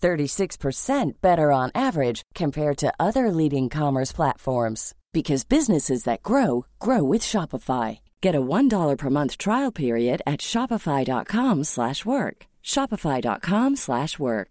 [0.00, 7.02] 36% better on average compared to other leading commerce platforms because businesses that grow grow
[7.02, 7.98] with Shopify.
[8.20, 12.36] Get a $1 per month trial period at shopify.com/work.
[12.62, 14.50] shopify.com/work.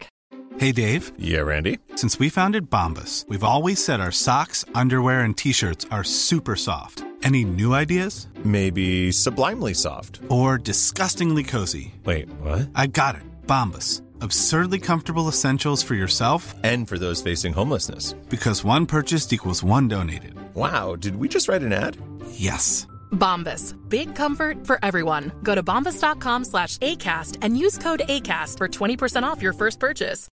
[0.58, 1.12] Hey Dave.
[1.18, 1.78] Yeah, Randy.
[1.96, 7.04] Since we founded Bombus, we've always said our socks, underwear and t-shirts are super soft.
[7.24, 8.28] Any new ideas?
[8.44, 11.94] Maybe sublimely soft or disgustingly cozy.
[12.04, 12.70] Wait, what?
[12.76, 13.24] I got it.
[13.46, 18.14] Bombus Absurdly comfortable essentials for yourself and for those facing homelessness.
[18.30, 20.34] Because one purchased equals one donated.
[20.56, 21.96] Wow, did we just write an ad?
[22.32, 22.88] Yes.
[23.12, 23.76] Bombas.
[23.90, 25.32] Big comfort for everyone.
[25.44, 30.28] Go to bombas.com slash ACAST and use code ACAST for 20% off your first purchase.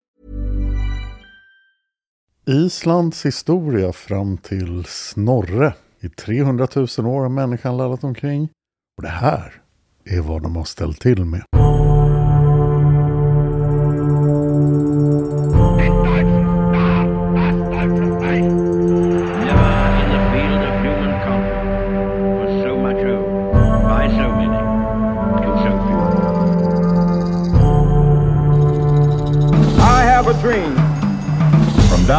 [2.47, 5.75] Islands historia fram till Snorre.
[6.01, 8.49] I 300 000 år har människan laddat omkring.
[8.97, 9.63] Och det här
[10.05, 11.43] är vad de har ställt till med.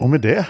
[0.00, 0.46] Och med det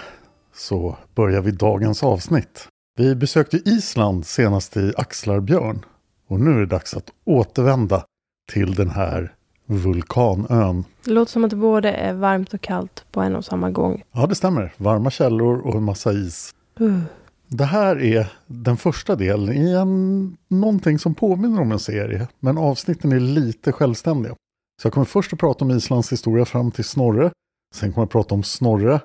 [0.55, 2.67] så börjar vi dagens avsnitt.
[2.97, 5.85] Vi besökte Island senast i Axlarbjörn
[6.27, 8.03] och nu är det dags att återvända
[8.51, 9.33] till den här
[9.65, 10.83] vulkanön.
[11.05, 14.03] Det låter som att det både är varmt och kallt på en och samma gång.
[14.11, 14.73] Ja, det stämmer.
[14.77, 16.53] Varma källor och en massa is.
[16.81, 16.99] Uh.
[17.47, 22.57] Det här är den första delen i en, någonting som påminner om en serie, men
[22.57, 24.35] avsnitten är lite självständiga.
[24.81, 27.31] Så jag kommer först att prata om Islands historia fram till Snorre.
[27.75, 28.99] Sen kommer jag att prata om Snorre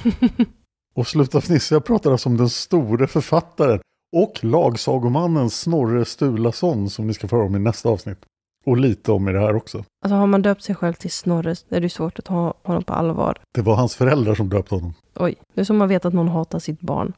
[0.94, 3.80] och sluta fnissa, jag pratar alltså om den store författaren
[4.16, 8.18] och lagsagomannen Snorre Sturlason som ni ska få höra om i nästa avsnitt.
[8.64, 9.84] Och lite om i det här också.
[10.04, 12.92] Alltså har man döpt sig själv till Snorre, är det svårt att ta honom på
[12.92, 13.38] allvar.
[13.54, 14.94] Det var hans föräldrar som döpte honom.
[15.14, 17.12] Oj, det är som man vet att någon hatar sitt barn.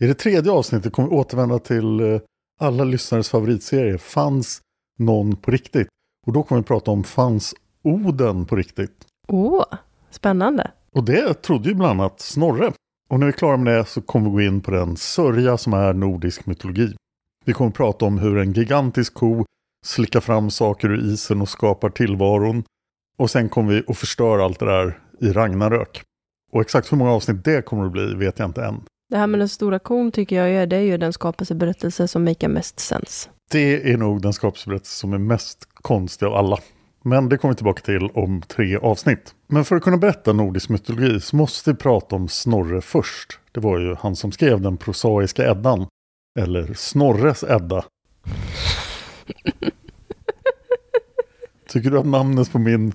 [0.00, 2.20] I det tredje avsnittet kommer vi återvända till eh,
[2.60, 4.60] alla lyssnares favoritserie, Fanns
[4.98, 5.88] någon på riktigt?
[6.26, 9.06] Och då kommer vi prata om Fanns Oden på riktigt?
[9.28, 9.64] Åh, oh,
[10.10, 10.70] spännande.
[10.92, 12.72] Och det trodde ju bland annat Snorre.
[13.10, 15.56] Och när vi är klara med det så kommer vi gå in på den sörja
[15.56, 16.94] som är nordisk mytologi.
[17.44, 19.44] Vi kommer prata om hur en gigantisk ko
[19.86, 22.64] slickar fram saker ur isen och skapar tillvaron.
[23.18, 26.02] Och sen kommer vi att förstöra allt det där i Ragnarök.
[26.52, 28.80] Och exakt hur många avsnitt det kommer att bli vet jag inte än.
[29.10, 32.24] Det här med den stora kon tycker jag är, det är ju den skapelseberättelse som
[32.24, 33.30] make mest sens.
[33.50, 36.58] Det är nog den skapelseberättelse som är mest konstig av alla.
[37.08, 39.34] Men det kommer vi tillbaka till om tre avsnitt.
[39.46, 43.38] Men för att kunna berätta nordisk mytologi så måste vi prata om Snorre först.
[43.52, 45.86] Det var ju han som skrev den prosaiska Eddan.
[46.38, 47.84] Eller Snorres Edda.
[51.68, 52.92] Tycker du att namnet på min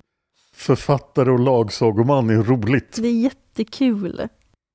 [0.56, 2.98] författare och lagsagoman är roligt?
[3.02, 4.28] Det är jättekul.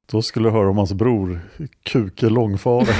[0.07, 1.41] Då skulle du höra om hans bror,
[1.83, 2.95] Kuke Långfare.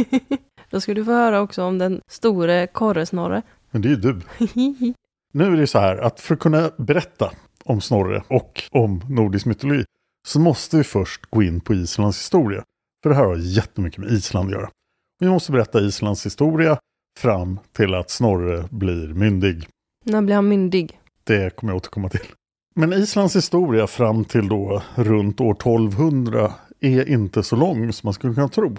[0.70, 3.42] Då ska du få höra också om den store Korresnorre.
[3.70, 4.20] Men det är ju du.
[5.34, 7.30] Nu är det så här att för att kunna berätta
[7.64, 9.84] om Snorre och om nordisk mytologi
[10.26, 12.64] så måste vi först gå in på Islands historia.
[13.02, 14.70] För det här har jättemycket med Island att göra.
[15.18, 16.78] Vi måste berätta Islands historia
[17.18, 19.68] fram till att Snorre blir myndig.
[20.04, 20.98] När blir han myndig?
[21.24, 22.26] Det kommer jag återkomma till.
[22.74, 28.14] Men Islands historia fram till då runt år 1200 är inte så lång som man
[28.14, 28.76] skulle kunna tro.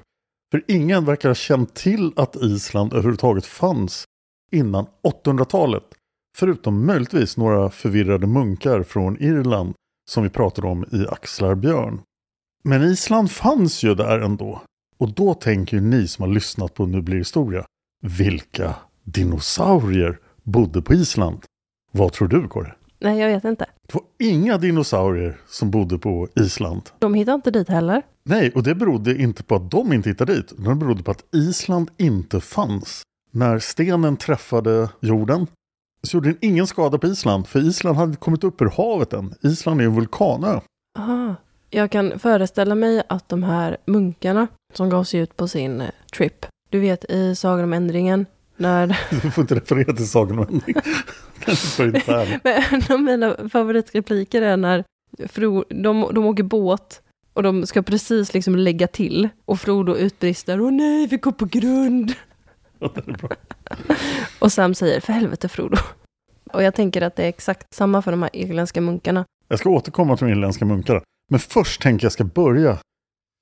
[0.51, 4.05] För ingen verkar ha känt till att Island överhuvudtaget fanns
[4.51, 5.83] innan 800-talet.
[6.37, 9.73] Förutom möjligtvis några förvirrade munkar från Irland
[10.09, 12.01] som vi pratade om i Axlar björn.
[12.63, 14.61] Men Island fanns ju där ändå.
[14.97, 17.65] Och då tänker ni som har lyssnat på Nu blir historia.
[18.01, 21.43] Vilka dinosaurier bodde på Island?
[21.91, 22.75] Vad tror du Kåre?
[22.99, 23.65] Nej, jag vet inte.
[23.87, 26.81] Det var inga dinosaurier som bodde på Island.
[26.99, 28.01] De hittar inte dit heller.
[28.23, 30.53] Nej, och det berodde inte på att de inte hittade dit.
[30.57, 33.01] Det berodde på att Island inte fanns.
[33.31, 35.47] När stenen träffade jorden
[36.05, 37.47] så gjorde den ingen skada på Island.
[37.47, 39.33] För Island hade kommit upp ur havet än.
[39.41, 40.59] Island är en vulkanö.
[40.97, 41.35] Aha.
[41.69, 45.89] Jag kan föreställa mig att de här munkarna som gav sig ut på sin eh,
[46.17, 48.25] trip, du vet i Sagan om ändringen,
[48.57, 48.99] när...
[49.23, 50.75] Du får inte referera till Sagan om ändring.
[51.45, 52.39] Den är för intern.
[52.43, 54.83] Men en av mina favoritrepliker är när
[55.27, 57.01] Fro, de, de åker båt
[57.33, 61.45] och de ska precis liksom lägga till och Frodo utbrister Åh nej, vi går på
[61.45, 62.13] grund!
[64.39, 65.77] Och Sam säger För helvete Frodo.
[66.53, 69.25] Och jag tänker att det är exakt samma för de här irländska munkarna.
[69.47, 71.01] Jag ska återkomma till de irländska munkarna.
[71.31, 72.77] Men först tänker jag ska börja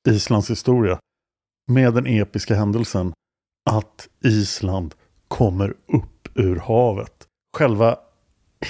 [0.10, 1.00] Islands historia
[1.72, 3.14] med den episka händelsen
[3.70, 4.94] att Island
[5.28, 7.28] kommer upp ur havet.
[7.58, 7.98] Själva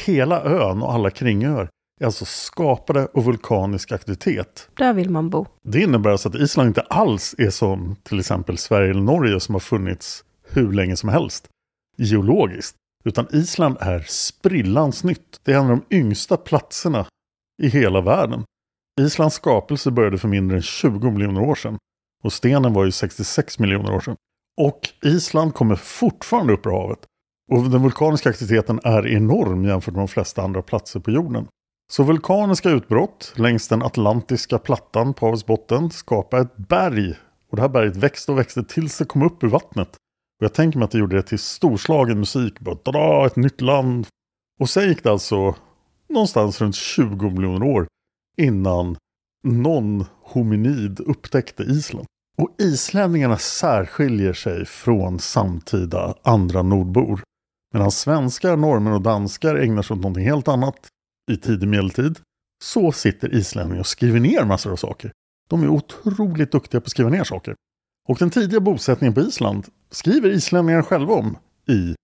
[0.06, 1.70] hela ön och alla kringöar
[2.02, 4.70] är alltså skapade av vulkanisk aktivitet.
[4.74, 5.46] Där vill man bo.
[5.64, 9.56] Det innebär alltså att Island inte alls är som till exempel Sverige eller Norge som
[9.56, 10.24] har funnits
[10.56, 11.50] hur länge som helst
[11.98, 12.76] geologiskt.
[13.06, 15.40] Utan Island är sprillans nytt.
[15.44, 17.06] Det är en av de yngsta platserna
[17.64, 18.44] i hela världen.
[19.02, 21.78] Islands skapelse började för mindre än 20 miljoner år sedan.
[22.24, 24.16] Och stenen var ju 66 miljoner år sedan.
[24.62, 27.00] Och Island kommer fortfarande upp ur havet.
[27.52, 31.48] Och den vulkaniska aktiviteten är enorm jämfört med de flesta andra platser på jorden.
[31.92, 37.16] Så vulkaniska utbrott längs den atlantiska plattan på havets botten skapar ett berg.
[37.50, 39.98] Och det här berget växte och växte tills det kom upp ur vattnet.
[40.40, 42.60] Och jag tänker mig att det gjorde det till storslagen musik.
[42.60, 44.08] Bara, tada, ett nytt land.
[44.60, 45.56] Och sen gick det alltså
[46.10, 47.88] någonstans runt 20 miljoner år
[48.38, 48.98] innan
[49.44, 52.08] någon hominid upptäckte Island.
[52.38, 57.22] Och islänningarna särskiljer sig från samtida andra nordbor.
[57.74, 60.88] Medan svenskar, norrmän och danskar ägnar sig åt någonting helt annat
[61.32, 62.20] i tidig medeltid.
[62.64, 65.12] Så sitter islänningar och skriver ner massor av saker.
[65.50, 67.56] De är otroligt duktiga på att skriva ner saker.
[68.10, 71.38] Och den tidiga bosättningen på Island skriver islänningarna själva om
[71.70, 71.96] i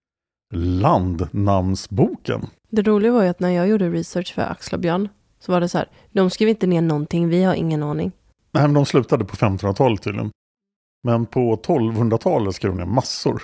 [0.53, 2.47] landnamnsboken.
[2.69, 5.09] Det roliga var ju att när jag gjorde research för Axlabjörn
[5.39, 8.11] så var det så här, de skrev inte ner någonting, vi har ingen aning.
[8.51, 10.31] Nej, men de slutade på 1500-talet tydligen.
[11.03, 13.41] Men på 1200-talet skrev de ner massor.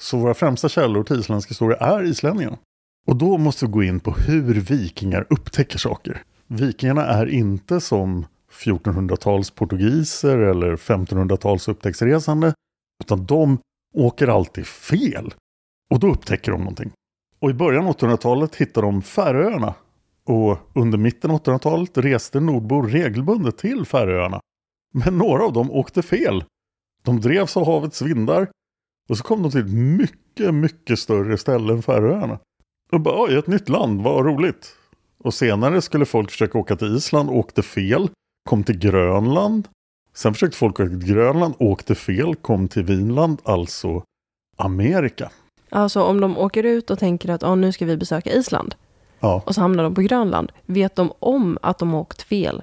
[0.00, 2.58] Så våra främsta källor till isländsk historia är islänningarna.
[3.06, 6.22] Och då måste vi gå in på hur vikingar upptäcker saker.
[6.46, 8.26] Vikingarna är inte som
[8.64, 12.54] 1400-tals portugiser eller 1500-tals upptäcktsresande.
[13.04, 13.58] Utan de
[13.94, 15.34] åker alltid fel.
[15.90, 16.92] Och då upptäcker de någonting.
[17.40, 19.74] Och i början av 800-talet hittade de Färöarna.
[20.24, 24.40] Och under mitten av 800-talet reste nordbor regelbundet till Färöarna.
[24.94, 26.44] Men några av dem åkte fel.
[27.02, 28.48] De drevs av havets vindar.
[29.08, 32.38] Och så kom de till ett mycket, mycket större ställe än Färöarna.
[32.92, 34.76] Och bara, oj, ett nytt land, vad roligt.
[35.18, 38.10] Och senare skulle folk försöka åka till Island, och åkte fel,
[38.48, 39.68] kom till Grönland.
[40.14, 44.02] Sen försökte folk åka till Grönland, åkte fel, kom till Vinland, alltså
[44.56, 45.30] Amerika.
[45.70, 48.74] Alltså om de åker ut och tänker att ah, nu ska vi besöka Island
[49.20, 52.62] Ja, och så hamnar de på Grönland, vet de om att de har åkt fel?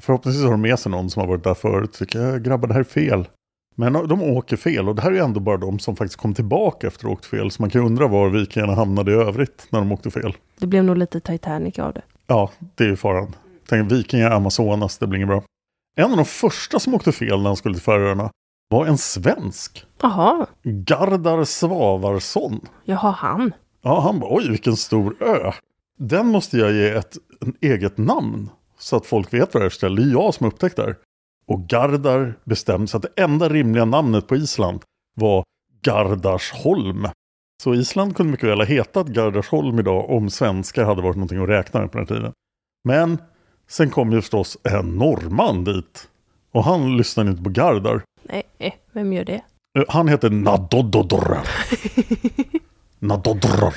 [0.00, 2.74] förhoppningsvis har de med sig någon som har varit där förut tycker, "Ja, grabbar det
[2.74, 3.28] här är fel.
[3.76, 6.86] Men de åker fel och det här är ändå bara de som faktiskt kom tillbaka
[6.86, 7.50] efter att ha åkt fel.
[7.50, 10.36] Så man kan ju undra var vikingarna hamnade i övrigt när de åkte fel.
[10.58, 12.02] Det blev nog lite Titanic av det.
[12.26, 13.34] Ja, det är ju faran.
[13.68, 15.42] Tänk vikingar, Amazonas, det blir inget bra.
[15.96, 18.30] En av de första som åkte fel när han skulle till Färöarna
[18.70, 19.84] var en svensk.
[20.02, 22.60] Jaha, Gardar Svavarsson.
[22.84, 23.52] jaha han.
[23.82, 25.52] Ja, han bara, oj vilken stor ö.
[25.98, 27.16] Den måste jag ge ett
[27.60, 28.50] eget namn.
[28.78, 30.02] Så att folk vet vad det är för ställe.
[30.02, 30.96] Det är jag som har upptäckt det.
[31.46, 34.82] Och Gardar bestämde sig att det enda rimliga namnet på Island
[35.16, 35.44] var
[35.82, 37.06] Gardarsholm.
[37.62, 41.48] Så Island kunde mycket väl ha hetat Gardarsholm idag om svenskar hade varit någonting att
[41.48, 42.32] räkna med på den tiden.
[42.84, 43.18] Men
[43.68, 46.08] sen kom ju förstås en norrman dit.
[46.52, 48.02] Och han lyssnade inte på Gardar.
[48.22, 48.42] Nej,
[48.92, 49.42] vem gör det?
[49.78, 51.38] Eh, Han heter Nadododor.
[52.98, 53.74] Nadodor.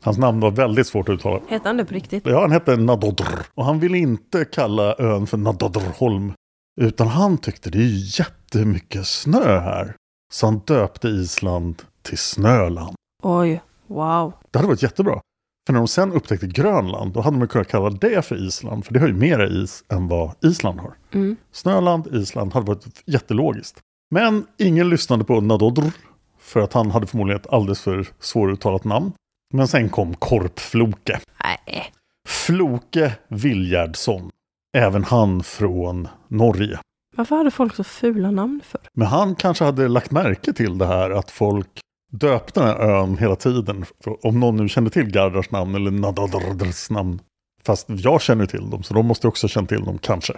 [0.00, 1.40] Hans namn var väldigt svårt att uttala.
[1.48, 2.26] Hette han det på riktigt?
[2.26, 3.46] Ja, han hette Nadodr.
[3.54, 6.32] Och han ville inte kalla ön för Nadodrholm.
[6.80, 9.94] Utan han tyckte det är jättemycket snö här.
[10.32, 12.94] Så han döpte Island till Snöland.
[13.22, 14.32] Oj, wow.
[14.50, 15.20] Det hade varit jättebra.
[15.66, 18.94] För när de sen upptäckte Grönland, då hade man kunnat kalla det för Island, för
[18.94, 20.94] det har ju mera is än vad Island har.
[21.12, 21.36] Mm.
[21.52, 23.80] Snöland, Island hade varit jättelogiskt.
[24.10, 25.92] Men ingen lyssnade på Nadodr,
[26.38, 29.12] för att han hade förmodligen ett alldeles för svåruttalat namn.
[29.54, 31.20] Men sen kom Korpfloke.
[31.44, 31.92] Nej.
[32.28, 34.30] Floke Viljardsson.
[34.76, 36.78] Även han från Norge.
[37.16, 38.80] Varför hade folk så fula namn för?
[38.92, 41.80] Men han kanske hade lagt märke till det här att folk
[42.12, 43.84] döpte den här ön hela tiden.
[44.04, 47.20] För om någon nu kände till Gardars namn eller Nadadrdrs namn.
[47.62, 50.32] Fast jag känner till dem, så de måste också känna till dem kanske.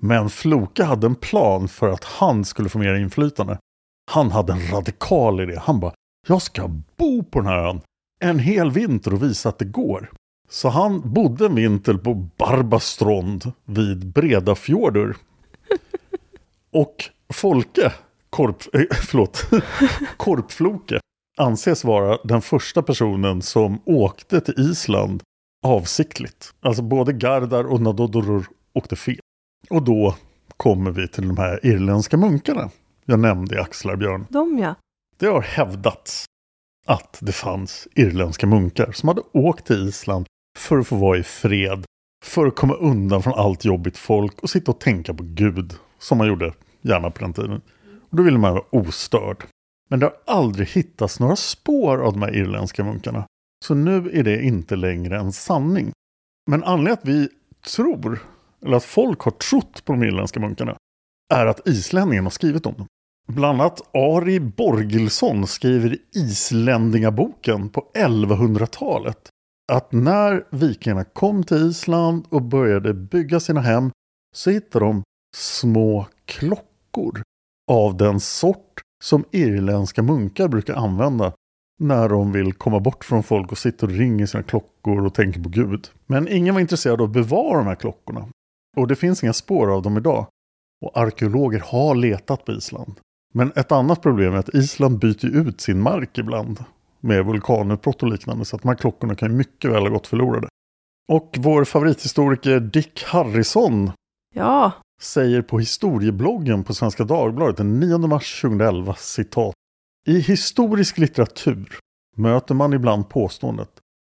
[0.00, 3.58] Men Floke hade en plan för att han skulle få mer inflytande.
[4.10, 5.58] Han hade en radikal idé.
[5.62, 5.92] Han bara,
[6.28, 7.80] jag ska bo på den här ön
[8.20, 10.10] en hel vinter och visa att det går.
[10.48, 15.16] Så han bodde en vinter på Barbastrond vid Breda fjordur.
[16.72, 17.92] Och Folke,
[18.30, 19.50] Korp, äh, förlåt,
[20.16, 21.00] Korpfloke,
[21.36, 25.22] anses vara den första personen som åkte till Island
[25.64, 26.54] avsiktligt.
[26.60, 29.20] Alltså både Gardar och Nadodoror åkte fel.
[29.70, 30.14] Och då
[30.56, 32.70] kommer vi till de här irländska munkarna
[33.04, 34.26] jag nämnde i Axlarbjörn.
[34.28, 34.74] De ja.
[35.18, 36.24] Det har hävdats
[36.86, 40.26] att det fanns irländska munkar som hade åkt till Island
[40.58, 41.84] för att få vara i fred,
[42.24, 46.18] för att komma undan från allt jobbigt folk och sitta och tänka på Gud, som
[46.18, 47.60] man gjorde gärna på den tiden.
[48.10, 49.44] Och då ville man vara ostörd.
[49.88, 53.26] Men det har aldrig hittats några spår av de här irländska munkarna.
[53.64, 55.92] Så nu är det inte längre en sanning.
[56.50, 57.28] Men anledningen att vi
[57.74, 58.18] tror,
[58.64, 60.76] eller att folk har trott på de irländska munkarna,
[61.34, 62.86] är att islänningarna har skrivit om dem.
[63.28, 69.28] Bland annat Ari Borgilsson skriver i Isländingaboken på 1100-talet
[69.72, 73.90] att när vikingarna kom till Island och började bygga sina hem
[74.34, 75.02] så hittade de
[75.36, 77.22] små klockor
[77.70, 81.32] av den sort som irländska munkar brukar använda
[81.78, 85.40] när de vill komma bort från folk och sitter och ringer sina klockor och tänker
[85.40, 85.88] på Gud.
[86.06, 88.28] Men ingen var intresserad av att bevara de här klockorna.
[88.76, 90.26] Och det finns inga spår av dem idag.
[90.84, 92.94] Och arkeologer har letat på Island.
[93.34, 96.64] Men ett annat problem är att Island byter ut sin mark ibland
[97.00, 100.48] med vulkanutbrott och liknande så att de här klockorna kan mycket väl ha gått förlorade.
[101.12, 103.90] Och vår favorithistoriker Dick Harrison
[104.34, 104.72] Ja
[105.02, 109.54] säger på historiebloggen på Svenska Dagbladet den 9 mars 2011 citat.
[110.08, 111.78] I historisk litteratur
[112.16, 113.70] möter man ibland påståendet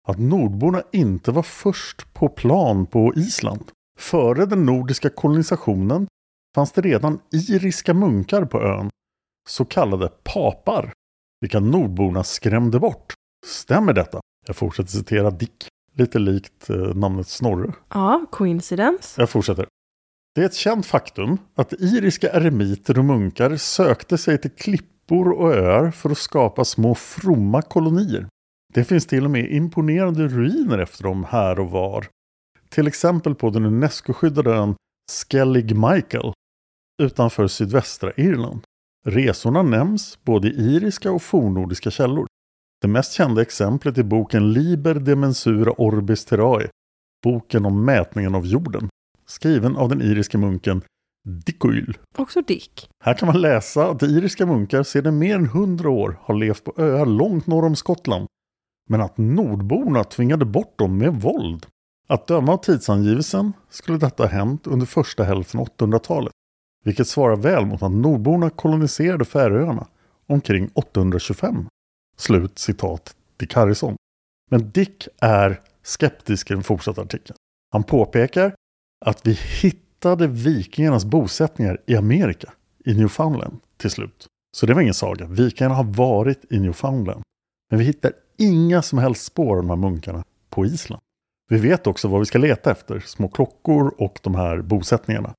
[0.07, 3.71] att nordborna inte var först på plan på Island.
[3.99, 6.07] Före den nordiska kolonisationen
[6.55, 8.89] fanns det redan iriska munkar på ön,
[9.49, 10.93] så kallade papar,
[11.41, 13.13] vilka nordborna skrämde bort.
[13.45, 14.19] Stämmer detta?
[14.47, 17.73] Jag fortsätter citera Dick, lite likt eh, namnet Snorre.
[17.89, 19.21] Ja, coincidence.
[19.21, 19.67] Jag fortsätter.
[20.35, 25.53] Det är ett känt faktum att iriska eremiter och munkar sökte sig till klippor och
[25.53, 28.27] öar för att skapa små fromma kolonier.
[28.73, 32.07] Det finns till och med imponerande ruiner efter dem här och var.
[32.69, 34.75] Till exempel på den Unesco-skyddade ön
[35.11, 36.33] Skellig Michael
[37.03, 38.63] utanför sydvästra Irland.
[39.05, 42.27] Resorna nämns både i iriska och fornnordiska källor.
[42.81, 46.69] Det mest kända exemplet är boken Liber de Mensura Orbis Terrae,
[47.23, 48.89] boken om mätningen av jorden,
[49.25, 50.81] skriven av den iriska munken
[51.45, 51.97] Dickyl.
[52.17, 52.89] Också Dick.
[53.03, 56.73] Här kan man läsa att iriska munkar sedan mer än hundra år har levt på
[56.77, 58.27] öar långt norr om Skottland,
[58.89, 61.65] men att nordborna tvingade bort dem med våld.
[62.07, 66.33] Att döma av tidsangivelsen skulle detta ha hänt under första hälften av 800-talet,
[66.85, 69.87] vilket svarar väl mot att nordborna koloniserade Färöarna
[70.27, 71.67] omkring 825.
[72.17, 73.95] Slut citat Dick Harrison.
[74.51, 77.37] Men Dick är skeptisk i den fortsatta artikeln.
[77.71, 78.55] Han påpekar
[79.05, 82.53] att vi hittade vikingarnas bosättningar i Amerika,
[82.85, 84.27] i Newfoundland, till slut.
[84.57, 85.25] Så det var ingen saga.
[85.27, 87.21] Vikingarna har varit i Newfoundland.
[87.69, 91.01] Men vi hittar inga som helst spår av de här munkarna på Island.
[91.49, 95.33] Vi vet också vad vi ska leta efter, små klockor och de här bosättningarna.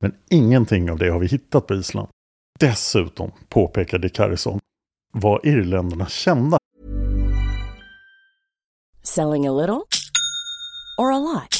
[0.00, 2.08] Men ingenting av det har vi hittat på Island.
[2.60, 4.58] Dessutom, påpekar Dick Harrison,
[5.12, 6.58] var irländarna kända
[9.02, 9.82] Selling a little
[10.98, 11.59] or a lot?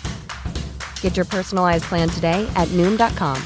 [1.01, 3.37] Get your personalized plan today at Noom.com.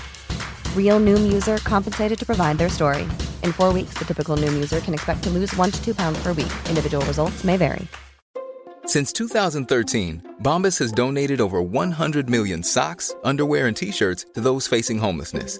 [0.74, 3.03] Real Noom user compensated to provide their story.
[3.43, 6.17] In four weeks, the typical Noom user can expect to lose one to two pounds
[6.24, 6.53] per week.
[6.69, 7.85] Individual results may vary.
[8.85, 14.67] Since 2013, Bombas has donated over 100 million socks, underwear, and t shirts to those
[14.67, 15.59] facing homelessness.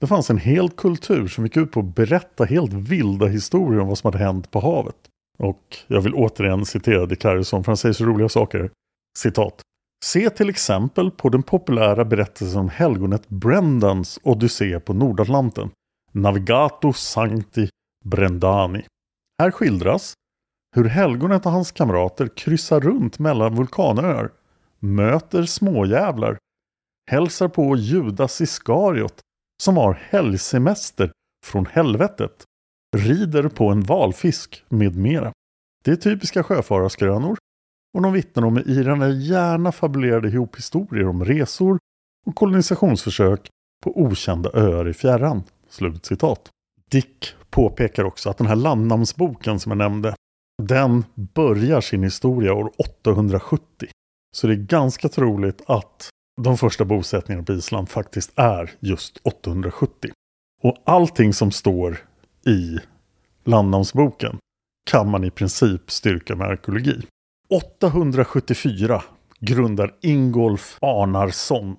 [0.00, 3.88] Det fanns en hel kultur som gick ut på att berätta helt vilda historier om
[3.88, 4.96] vad som hade hänt på havet.
[5.38, 8.70] Och jag vill återigen citera Dick Harrison för han säger så roliga saker.
[9.18, 9.62] Citat.
[10.04, 15.70] Se till exempel på den populära berättelsen om helgonet Brendans odyssé på Nordatlanten.
[16.12, 17.68] Navigato Sancti
[18.04, 18.84] Brendani.
[19.42, 20.14] Här skildras
[20.76, 24.32] hur helgonet och hans kamrater kryssar runt mellan vulkanöar,
[24.78, 26.38] möter småjävlar,
[27.10, 29.20] hälsar på Judas Iskariot
[29.62, 31.12] som har helgsemester
[31.46, 32.44] från helvetet,
[32.96, 35.32] rider på en valfisk med mera.
[35.84, 37.36] Det är typiska sjöfararskrönor
[37.94, 41.78] och de vittnar om i den gärna fabulerade ihop historier om resor
[42.26, 43.48] och kolonisationsförsök
[43.84, 45.42] på okända öar i fjärran.
[45.68, 46.48] Slut citat.
[46.90, 50.14] Dick påpekar också att den här landnamnsboken som jag nämnde,
[50.62, 53.88] den börjar sin historia år 870.
[54.36, 56.08] Så det är ganska troligt att
[56.42, 60.10] de första bosättningarna på Island faktiskt är just 870.
[60.62, 61.98] Och allting som står
[62.46, 62.78] i
[63.44, 64.38] landnamnsboken
[64.90, 67.06] kan man i princip styrka med arkeologi.
[67.50, 69.02] 874
[69.40, 71.76] grundar Ingolf Arnarsson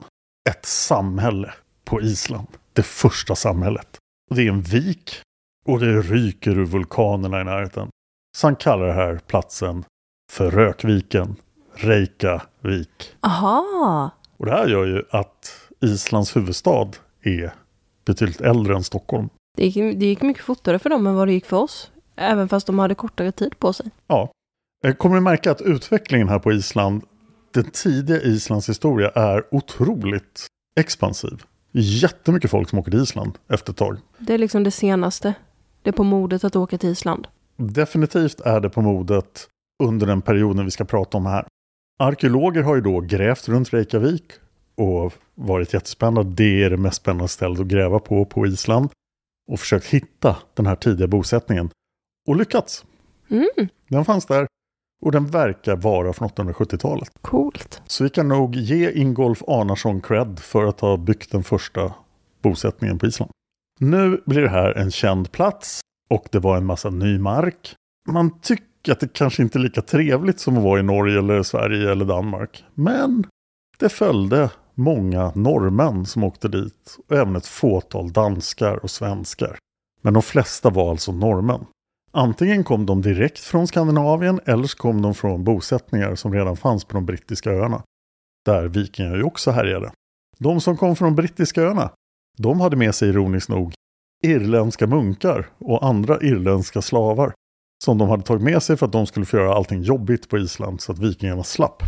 [0.50, 1.54] ett samhälle
[1.86, 2.48] på Island.
[2.74, 3.98] Det första samhället.
[4.30, 5.22] Och det är en vik
[5.66, 7.90] och det ryker ur vulkanerna i närheten.
[8.38, 9.86] Så han kallar den här platsen
[10.32, 11.36] för Rökviken,
[11.74, 13.16] Reykjavik.
[13.22, 14.12] Aha!
[14.38, 16.90] Och det här gör ju att Islands huvudstad
[17.22, 17.54] är
[18.06, 19.30] betydligt äldre än Stockholm.
[19.58, 21.92] Det gick, det gick mycket fortare för dem än vad det gick för oss.
[22.16, 23.92] Även fast de hade kortare tid på sig.
[24.08, 24.32] Ja.
[24.82, 27.04] Jag kommer märka att utvecklingen här på Island,
[27.52, 30.48] den tidiga Islands historia är otroligt
[30.80, 31.44] expansiv.
[31.72, 33.98] Jättemycket folk som åker till Island efter ett tag.
[34.18, 35.34] Det är liksom det senaste.
[35.82, 37.28] Det är på modet att åka till Island.
[37.56, 39.48] Definitivt är det på modet
[39.84, 41.46] under den perioden vi ska prata om här.
[42.00, 44.24] Arkeologer har ju då grävt runt Reykjavik
[44.76, 46.32] och varit jättespännande.
[46.44, 48.90] Det är det mest spännande stället att gräva på på Island.
[49.52, 51.70] Och försökt hitta den här tidiga bosättningen.
[52.28, 52.86] Och lyckats.
[53.30, 53.70] Mm.
[53.88, 54.48] Den fanns där
[55.02, 57.12] och den verkar vara från 870-talet.
[57.22, 57.82] Coolt.
[57.88, 61.94] Så vi kan nog ge Ingolf Arnarsson cred för att ha byggt den första
[62.42, 63.32] bosättningen på Island.
[63.80, 67.76] Nu blir det här en känd plats och det var en massa ny mark.
[68.10, 71.44] Man tycker att det kanske inte är lika trevligt som att vara i Norge eller
[71.44, 72.64] Sverige eller Danmark.
[72.74, 73.28] Men
[73.80, 79.58] det följde många norrmän som åkte dit och även ett fåtal danskar och svenskar.
[80.02, 81.66] Men de flesta var alltså norrmän.
[82.12, 86.86] Antingen kom de direkt från Skandinavien eller så kom de från bosättningar som redan fanns
[86.86, 87.84] på de brittiska öarna.
[88.46, 89.92] Där vikingar ju också härjade.
[90.38, 91.92] De som kom från de brittiska öarna,
[92.38, 93.74] de hade med sig ironiskt nog
[94.24, 97.34] irländska munkar och andra irländska slavar.
[97.84, 100.38] Som de hade tagit med sig för att de skulle få göra allting jobbigt på
[100.38, 101.84] Island så att vikingarna slapp.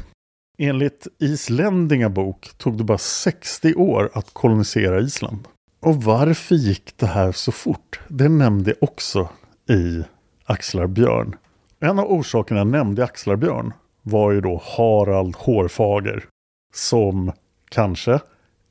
[0.58, 5.48] Enligt Isländinga bok tog det bara 60 år att kolonisera Island.
[5.80, 8.00] Och varför gick det här så fort?
[8.08, 9.30] Det nämnde jag också
[9.70, 10.04] i
[10.46, 11.36] Axlar Björn.
[11.80, 16.26] En av orsakerna jag nämnde i Axlar Björn var ju då Harald Hårfager
[16.74, 17.32] som
[17.70, 18.20] kanske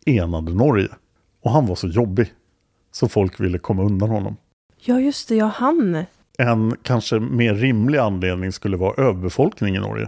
[0.06, 0.88] enade Norge.
[1.42, 2.32] Och han var så jobbig
[2.92, 4.36] så folk ville komma undan honom.
[4.76, 5.34] Ja, just det.
[5.34, 6.04] Ja, han.
[6.42, 10.06] En kanske mer rimlig anledning skulle vara överbefolkning i Norge.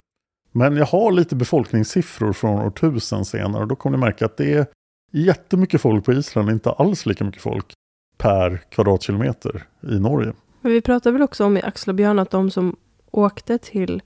[0.52, 4.36] Men jag har lite befolkningssiffror från år 1000 senare och då kommer ni märka att
[4.36, 4.66] det är
[5.12, 7.72] jättemycket folk på Island, inte alls lika mycket folk
[8.16, 10.32] per kvadratkilometer i Norge.
[10.60, 12.76] Men vi pratade väl också om i Axel och Björn att de som
[13.10, 14.02] åkte till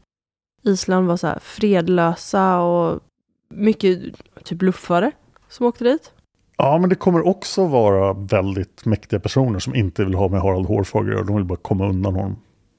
[0.62, 3.00] Island var så här fredlösa och
[3.48, 3.98] mycket
[4.44, 5.10] typ luffare
[5.48, 6.13] som åkte dit.
[6.56, 10.66] Ja, men det kommer också vara väldigt mäktiga personer som inte vill ha med Harald
[10.66, 12.36] Hårfager och de vill bara komma undan honom.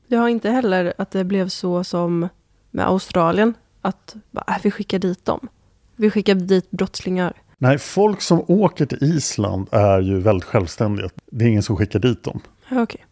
[0.08, 2.28] Jag har inte heller att det blev så som
[2.72, 3.54] med Australien.
[3.82, 4.16] att
[4.48, 5.48] äh, vi skickar dit dem.
[5.96, 7.34] Vi skickar dit brottslingar.
[7.58, 11.10] Nej, folk som åker till Island är ju väldigt självständiga.
[11.32, 12.42] Det är ingen som skickar dit dem.
[12.70, 13.06] Ja, okej.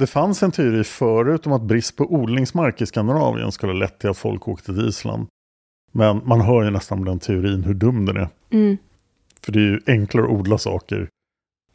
[0.00, 3.98] Det fanns en teori förut om att brist på odlingsmark i Skandinavien skulle ha lett
[3.98, 5.26] till att folk åkte till Island.
[5.92, 8.28] Men man hör ju nästan med den teorin hur dum den är.
[8.50, 8.76] Mm.
[9.44, 11.08] För det är ju enklare att odla saker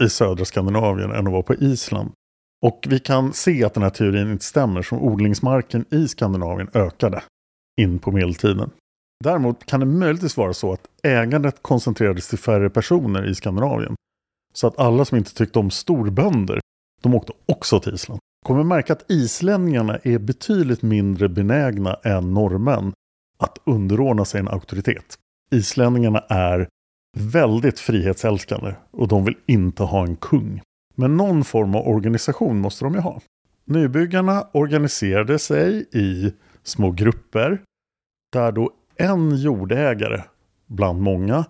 [0.04, 2.12] i södra Skandinavien än att vara på Island.
[2.66, 7.24] Och vi kan se att den här teorin inte stämmer, som odlingsmarken i Skandinavien ökade
[7.82, 8.72] in på medeltiden.
[9.24, 13.96] Däremot kan det möjligtvis vara så att ägandet koncentrerades till färre personer i Skandinavien.
[14.54, 16.60] Så att alla som inte tyckte om storbönder,
[17.02, 18.20] de åkte också till Island.
[18.46, 22.94] Kommer märka att islänningarna är betydligt mindre benägna än norrmän
[23.38, 25.18] att underordna sig en auktoritet.
[25.52, 26.68] Islänningarna är
[27.16, 30.62] väldigt frihetsälskande och de vill inte ha en kung.
[30.96, 33.22] Men någon form av organisation måste de ju ha.
[33.66, 37.62] Nybyggarna organiserade sig i små grupper
[38.32, 40.22] där då en jordägare
[40.68, 41.46] bland många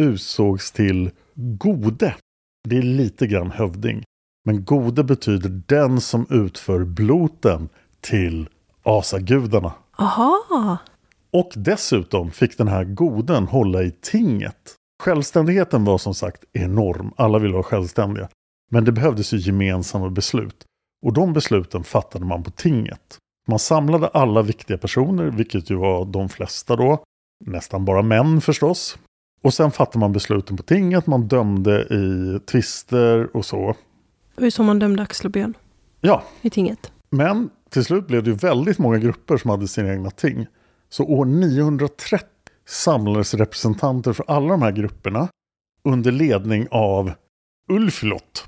[0.00, 2.14] utsågs till gode.
[2.68, 4.02] Det är lite grann hövding.
[4.44, 7.68] Men gode betyder den som utför bloten
[8.00, 8.48] till
[8.82, 9.72] asagudarna.
[9.98, 10.78] Aha!
[11.30, 14.74] Och dessutom fick den här goden hålla i tinget.
[15.02, 17.12] Självständigheten var som sagt enorm.
[17.16, 18.28] Alla ville vara självständiga.
[18.70, 20.64] Men det behövdes ju gemensamma beslut.
[21.06, 23.18] Och de besluten fattade man på tinget.
[23.48, 27.04] Man samlade alla viktiga personer, vilket ju var de flesta då.
[27.44, 28.98] Nästan bara män förstås.
[29.42, 31.06] Och sen fattade man besluten på tinget.
[31.06, 33.66] Man dömde i tvister och så.
[34.34, 35.54] Det var ju som man dömde Axel och Björn
[36.00, 36.92] Ja, i tinget.
[37.10, 40.46] men till slut blev det ju väldigt många grupper som hade sina egna ting.
[40.88, 42.28] Så år 930
[42.66, 45.28] samlades representanter för alla de här grupperna
[45.82, 47.12] under ledning av
[47.68, 48.46] Ulflot.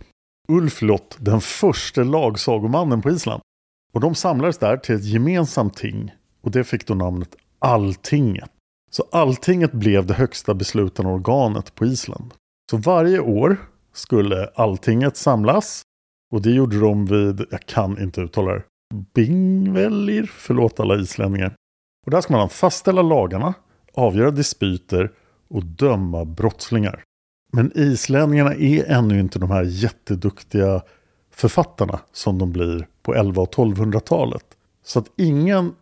[0.48, 3.42] Ulflot, den första lagsagomannen på Island.
[3.92, 8.50] Och de samlades där till ett gemensamt ting och det fick då namnet Alltinget.
[8.90, 12.34] Så Alltinget blev det högsta beslutande organet på Island.
[12.70, 13.56] Så varje år
[13.92, 15.82] skulle Alltinget samlas
[16.32, 18.62] och det gjorde de vid, jag kan inte uttala det,
[19.14, 21.54] Bingvellir, förlåt alla islänningar.
[22.06, 23.54] Och där ska man fastställa lagarna,
[23.96, 25.12] avgöra dispyter
[25.48, 27.02] och döma brottslingar.
[27.52, 30.82] Men islänningarna är ännu inte de här jätteduktiga
[31.30, 34.44] författarna som de blir på 1100 och 1200-talet.
[34.84, 35.74] Så att ingen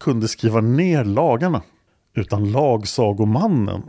[0.00, 1.62] kunde skriva ner lagarna.
[2.14, 3.82] Utan lagsagomannen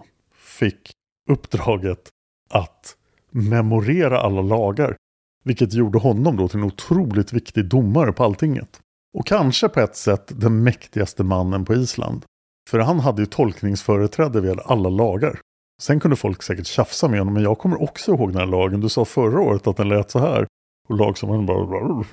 [0.60, 0.92] fick
[1.30, 2.10] uppdraget
[2.50, 2.96] att
[3.32, 4.96] memorera alla lagar.
[5.44, 8.80] Vilket gjorde honom då till en otroligt viktig domare på alltinget.
[9.14, 12.26] Och kanske på ett sätt den mäktigaste mannen på Island.
[12.70, 15.40] För han hade ju tolkningsföreträde vid alla lagar.
[15.82, 18.82] Sen kunde folk säkert tjafsa med honom, men jag kommer också ihåg den här lagen.
[18.82, 20.48] Du sa förra året att den lät så här.
[20.90, 22.04] Och lagsammannen bara...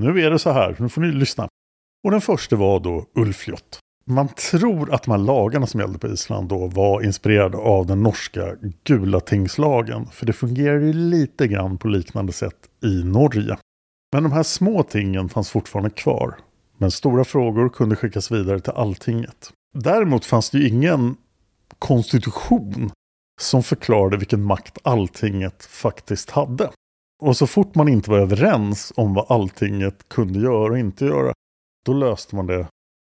[0.00, 1.48] nu är det så här, nu får ni lyssna.
[2.04, 3.78] Och den första var då Ulfljot.
[4.06, 8.02] Man tror att de här lagarna som gällde på Island då var inspirerade av den
[8.02, 8.54] norska
[8.84, 10.06] Gulatingslagen.
[10.06, 13.56] För det fungerar ju lite grann på liknande sätt i Norge.
[14.12, 16.36] Men de här små tingen fanns fortfarande kvar.
[16.78, 19.52] Men stora frågor kunde skickas vidare till alltinget.
[19.74, 21.16] Däremot fanns det ju ingen
[21.78, 22.90] konstitution
[23.40, 26.70] som förklarade vilken makt alltinget faktiskt hade.
[27.22, 31.32] Och så fort man inte var överens om vad alltinget kunde göra och inte göra,
[31.86, 32.66] då löste man det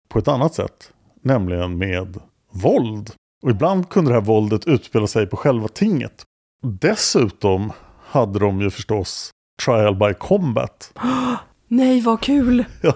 [0.09, 2.19] på ett annat sätt, nämligen med
[2.51, 3.11] våld.
[3.43, 6.23] Och ibland kunde det här våldet utspela sig på själva tinget.
[6.61, 9.31] Dessutom hade de ju förstås
[9.65, 10.93] trial by combat.
[11.71, 12.65] Nej, vad kul!
[12.81, 12.93] Ja,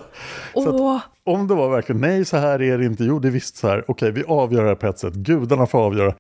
[0.54, 3.32] Åh, att om det var verkligen nej, så här är det inte, jo det är
[3.32, 6.16] visst så här, okej vi avgör det här på ett sätt, gudarna får avgöra.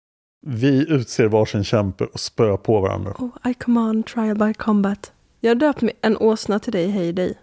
[0.45, 3.13] Vi utser varsin kämpe och spöar på varandra.
[3.19, 5.11] oh, I command trial by combat.
[5.39, 7.33] Jag har döpt en åsna till dig, hej dig.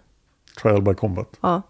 [0.61, 1.37] Trial by combat.
[1.41, 1.61] Ja.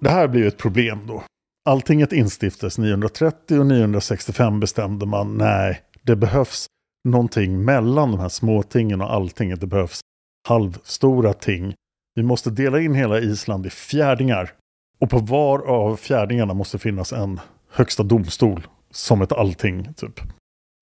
[0.00, 1.22] Det här blir ju ett problem då.
[1.64, 6.66] Alltinget instiftas 930 och 965 bestämde man, nej, det behövs
[7.08, 9.60] någonting mellan de här småtingen och alltinget.
[9.60, 10.00] Det behövs
[10.48, 11.74] halvstora ting.
[12.14, 14.52] Vi måste dela in hela Island i fjärdingar.
[14.98, 19.94] Och på var av fjärdingarna måste finnas en högsta domstol som ett allting.
[19.94, 20.20] Typ.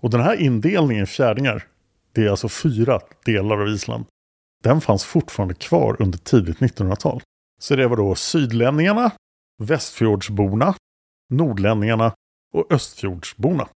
[0.03, 1.67] Och den här indelningen i fjärdingar,
[2.13, 4.05] det är alltså fyra delar av Island.
[4.65, 7.23] Den fanns fortfarande kvar under tidigt 1900-tal.
[7.61, 9.11] Så det var då sydlänningarna,
[9.61, 10.75] västfjordsborna,
[11.31, 12.13] nordlänningarna
[12.55, 13.69] och östfjordsborna.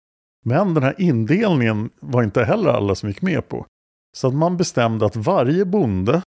[0.45, 3.67] Men den här indelningen var inte heller alla som gick med på.
[4.17, 6.23] Så att man bestämde att varje bonde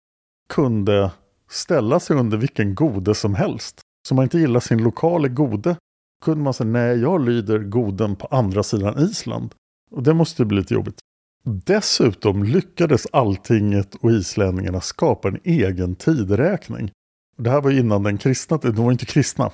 [0.50, 1.12] kunde
[1.50, 3.82] ställa sig under vilken gode som helst.
[4.08, 5.78] Så om man inte gillar sin lokale gode
[6.26, 9.54] kunde man säga nej, jag lyder goden på andra sidan Island.
[9.92, 11.00] Och det måste bli lite jobbigt.
[11.44, 16.92] Dessutom lyckades alltinget och islänningarna skapa en egen tideräkning.
[17.38, 19.52] Det här var innan den kristna tiden, de var inte kristna.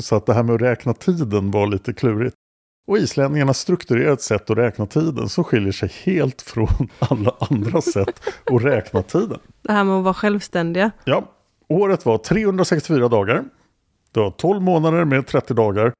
[0.00, 2.36] Så att det här med att räkna tiden var lite klurigt.
[2.86, 8.20] Och islänningarna strukturerade sätt att räkna tiden som skiljer sig helt från alla andra sätt
[8.44, 9.38] att räkna tiden.
[9.62, 10.90] Det här med att vara självständiga.
[11.04, 11.32] Ja,
[11.68, 13.44] året var 364 dagar.
[14.12, 15.92] Det var 12 månader med 30 dagar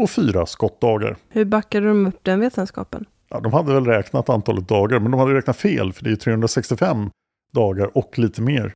[0.00, 1.16] och fyra skottdagar.
[1.28, 3.04] Hur backade de upp den vetenskapen?
[3.28, 6.16] Ja, de hade väl räknat antalet dagar, men de hade räknat fel, för det är
[6.16, 7.10] 365
[7.52, 8.72] dagar och lite mer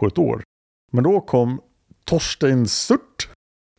[0.00, 0.42] på ett år.
[0.90, 1.60] Men då kom
[2.04, 3.28] Torstein Surt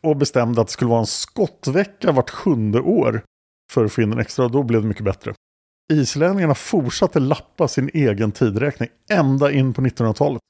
[0.02, 3.22] och bestämde att det skulle vara en skottvecka vart sjunde år
[3.72, 5.34] för att få in en extra, och då blev det mycket bättre.
[5.92, 10.40] Islänningarna fortsatte lappa sin egen tidräkning ända in på 1900-talet.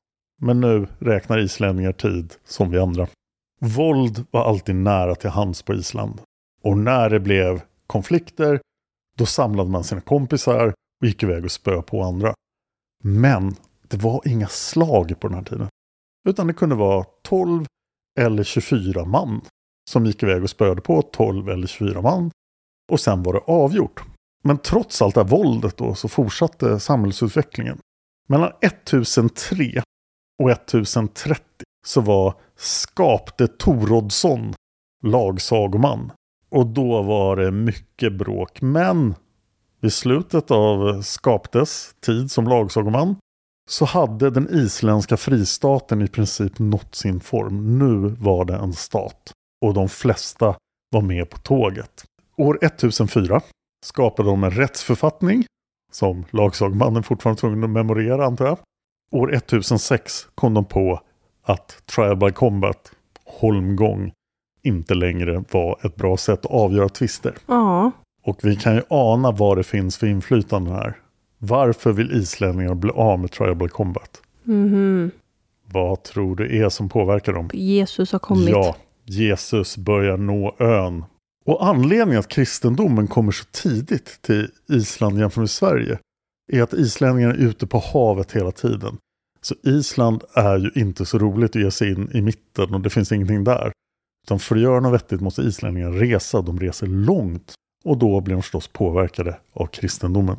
[0.42, 3.08] Men nu räknar islänningar tid som vi andra.
[3.60, 6.20] Våld var alltid nära till hands på Island.
[6.62, 8.60] Och när det blev konflikter,
[9.16, 12.34] då samlade man sina kompisar och gick iväg och spö på andra.
[13.04, 13.56] Men
[13.88, 15.68] det var inga slag på den här tiden.
[16.28, 17.64] Utan det kunde vara 12
[18.20, 19.40] eller 24 man
[19.90, 22.30] som gick iväg och spöade på 12 eller 24 man.
[22.92, 24.02] Och sen var det avgjort.
[24.44, 27.78] Men trots allt det här våldet då så fortsatte samhällsutvecklingen.
[28.28, 29.82] Mellan 1003
[30.42, 31.44] och 1030
[31.86, 34.54] så var Skapte Torodsson
[35.02, 36.12] lagsagoman.
[36.48, 38.60] Och då var det mycket bråk.
[38.62, 39.14] Men
[39.80, 43.16] vid slutet av Skaptes tid som lagsagoman
[43.70, 47.78] så hade den isländska fristaten i princip nått sin form.
[47.78, 49.32] Nu var det en stat.
[49.64, 50.54] Och de flesta
[50.90, 52.04] var med på tåget.
[52.36, 53.40] År 1004
[53.86, 55.44] skapade de en rättsförfattning
[55.92, 58.58] som lagsagmannen fortfarande tvungen att memorera antar jag.
[59.12, 61.00] År 1006 kom de på
[61.42, 62.92] att trial by combat,
[63.24, 64.12] holmgång,
[64.62, 67.34] inte längre var ett bra sätt att avgöra tvister.
[67.46, 67.90] Ja.
[68.22, 70.96] Och vi kan ju ana vad det finns för inflytande här.
[71.42, 74.22] Varför vill islänningar bli av med trial by combat?
[74.44, 75.10] Mhm.
[75.72, 77.50] Vad tror du är som påverkar dem?
[77.52, 78.48] Jesus har kommit.
[78.48, 81.04] Ja, Jesus börjar nå ön.
[81.44, 85.98] Och anledningen att kristendomen kommer så tidigt till Island jämfört med Sverige
[86.52, 88.98] är att islänningarna är ute på havet hela tiden.
[89.42, 92.90] Så Island är ju inte så roligt att ge sig in i mitten och det
[92.90, 93.72] finns ingenting där.
[94.26, 97.54] Utan för att göra något vettigt måste islänningar resa, de reser långt.
[97.84, 100.36] Och då blir de förstås påverkade av kristendomen.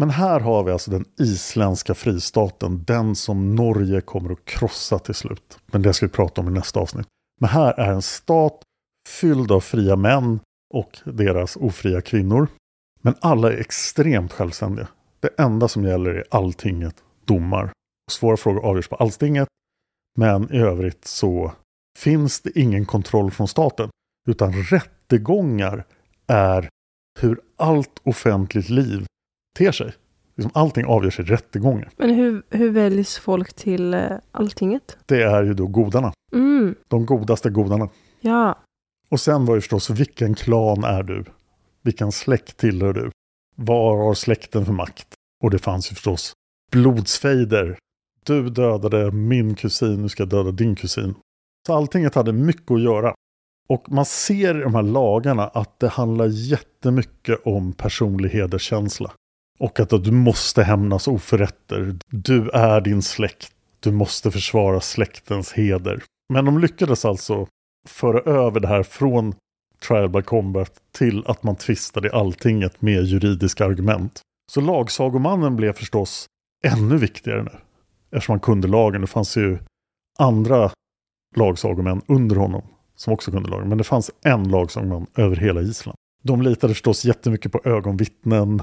[0.00, 5.14] Men här har vi alltså den isländska fristaten, den som Norge kommer att krossa till
[5.14, 5.58] slut.
[5.66, 7.06] Men det ska vi prata om i nästa avsnitt.
[7.40, 8.62] Men här är en stat
[9.08, 10.40] fylld av fria män
[10.74, 12.48] och deras ofria kvinnor.
[13.00, 14.88] Men alla är extremt självständiga.
[15.20, 17.72] Det enda som gäller är alltinget domar.
[18.10, 19.48] Svåra frågor avgörs på alltinget.
[20.18, 21.52] Men i övrigt så
[21.98, 23.90] finns det ingen kontroll från staten.
[24.28, 25.84] Utan rättegångar
[26.26, 26.68] är
[27.20, 29.06] hur allt offentligt liv
[29.58, 29.92] ter sig.
[30.36, 31.90] Liksom allting avgörs i rättegångar.
[31.96, 34.98] Men hur, hur väljs folk till eh, alltinget?
[35.06, 36.12] Det är ju då godarna.
[36.32, 36.74] Mm.
[36.88, 37.88] De godaste godarna.
[38.20, 38.58] Ja.
[39.08, 41.24] Och sen var ju förstås vilken klan är du?
[41.82, 43.10] Vilken släkt tillhör du?
[43.56, 45.06] Vad har släkten för makt?
[45.44, 46.32] Och det fanns ju förstås
[46.72, 47.78] blodsfejder.
[48.24, 51.14] Du dödade min kusin, nu ska jag döda din kusin.
[51.66, 53.14] Så alltinget hade mycket att göra.
[53.68, 59.12] Och man ser i de här lagarna att det handlar jättemycket om personlig hederskänsla.
[59.60, 61.96] Och att du måste hämnas oförrätter.
[62.08, 63.52] Du är din släkt.
[63.80, 66.02] Du måste försvara släktens heder.
[66.32, 67.46] Men de lyckades alltså
[67.88, 69.34] föra över det här från
[69.88, 74.20] trial by combat till att man tvistade i alltinget med juridiska argument.
[74.52, 76.26] Så lagsagomannen blev förstås
[76.64, 77.52] ännu viktigare nu.
[78.12, 79.00] Eftersom han kunde lagen.
[79.00, 79.58] Det fanns ju
[80.18, 80.70] andra
[81.36, 82.62] lagsagomän under honom
[82.96, 83.68] som också kunde lagen.
[83.68, 85.96] Men det fanns en lagsagoman över hela Island.
[86.22, 88.62] De litade förstås jättemycket på ögonvittnen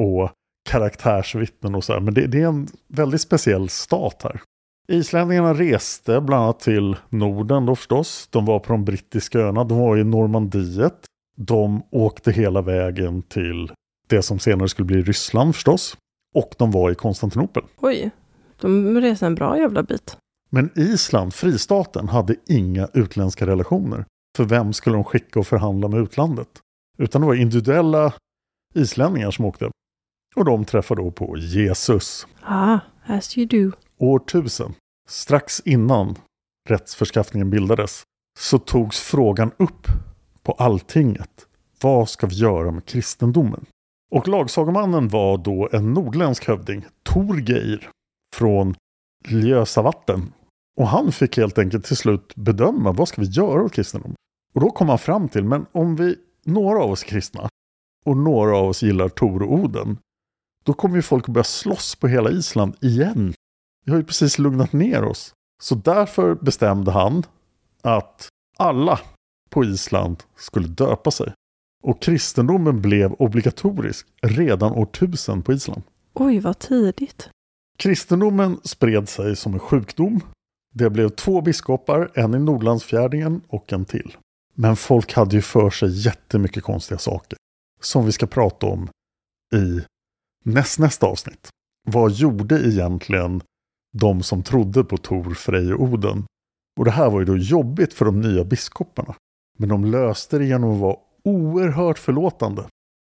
[0.00, 0.30] och
[0.68, 2.00] karaktärsvittnen och så här.
[2.00, 4.40] Men det, det är en väldigt speciell stat här.
[4.88, 8.28] Islänningarna reste bland annat till Norden då förstås.
[8.30, 9.64] De var på de brittiska öarna.
[9.64, 11.06] De var i Normandiet.
[11.36, 13.72] De åkte hela vägen till
[14.08, 15.96] det som senare skulle bli Ryssland förstås.
[16.34, 17.62] Och de var i Konstantinopel.
[17.76, 18.10] Oj,
[18.60, 20.16] de reste en bra jävla bit.
[20.50, 24.04] Men Island, fristaten, hade inga utländska relationer.
[24.36, 26.48] För vem skulle de skicka och förhandla med utlandet?
[26.98, 28.12] Utan det var individuella
[28.74, 29.70] islänningar som åkte.
[30.36, 32.26] Och de träffade då på Jesus.
[32.42, 33.76] Ah, as you do.
[33.98, 34.74] År 1000,
[35.08, 36.18] strax innan
[36.68, 38.02] rättsförskaffningen bildades,
[38.38, 39.86] så togs frågan upp
[40.42, 41.46] på alltinget.
[41.82, 43.66] Vad ska vi göra med kristendomen?
[44.10, 47.90] Och lagsagomannen var då en nordländsk hövding, Torgeir,
[48.34, 48.74] från
[49.28, 50.32] Ljösavatten.
[50.76, 54.16] Och han fick helt enkelt till slut bedöma vad ska vi göra åt kristendomen.
[54.54, 57.48] Och då kom han fram till, men om vi, några av oss kristna
[58.04, 59.98] och några av oss gillar Tor och Oden,
[60.70, 63.34] då kommer ju folk att börja slåss på hela Island igen.
[63.84, 65.34] Vi har ju precis lugnat ner oss.
[65.62, 67.22] Så därför bestämde han
[67.82, 68.28] att
[68.58, 69.00] alla
[69.48, 71.32] på Island skulle döpa sig.
[71.82, 75.82] Och kristendomen blev obligatorisk redan år 1000 på Island.
[76.14, 77.28] Oj, vad tidigt.
[77.78, 80.20] Kristendomen spred sig som en sjukdom.
[80.74, 84.16] Det blev två biskopar, en i Nordlandsfjärdingen och en till.
[84.54, 87.38] Men folk hade ju för sig jättemycket konstiga saker.
[87.80, 88.88] Som vi ska prata om
[89.54, 89.80] i
[90.44, 91.48] nästnästa avsnitt.
[91.88, 93.42] Vad gjorde egentligen
[93.92, 96.24] de som trodde på Tor, Frej och Oden?
[96.78, 99.14] Och det här var ju då jobbigt för de nya biskoparna.
[99.58, 102.64] Men de löste det genom att vara oerhört förlåtande.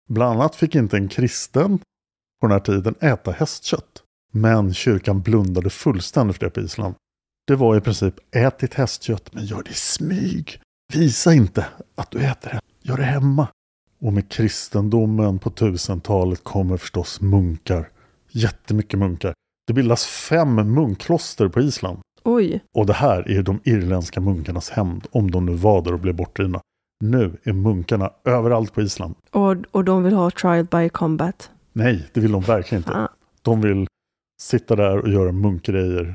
[0.09, 1.79] Bland annat fick inte en kristen
[2.41, 4.03] på den här tiden äta hästkött.
[4.33, 6.95] Men kyrkan blundade fullständigt för det på Island.
[7.47, 10.61] Det var i princip ät ditt hästkött men gör det i smyg.
[10.93, 12.61] Visa inte att du äter det.
[12.83, 13.49] Gör det hemma.
[14.03, 17.89] Och med kristendomen på 1000-talet kommer förstås munkar.
[18.31, 19.35] Jättemycket munkar.
[19.67, 21.99] Det bildas fem munkkloster på Island.
[22.25, 22.61] Oj.
[22.75, 26.15] Och det här är de irländska munkarnas hämnd, om de nu var där och blev
[26.15, 26.61] bortdrivna.
[27.05, 29.15] Nu är munkarna överallt på Island.
[29.31, 31.51] Och, och de vill ha trial by combat.
[31.73, 32.97] Nej, det vill de verkligen inte.
[32.97, 33.09] Ah.
[33.43, 33.87] De vill
[34.41, 36.15] sitta där och göra munkgrejer,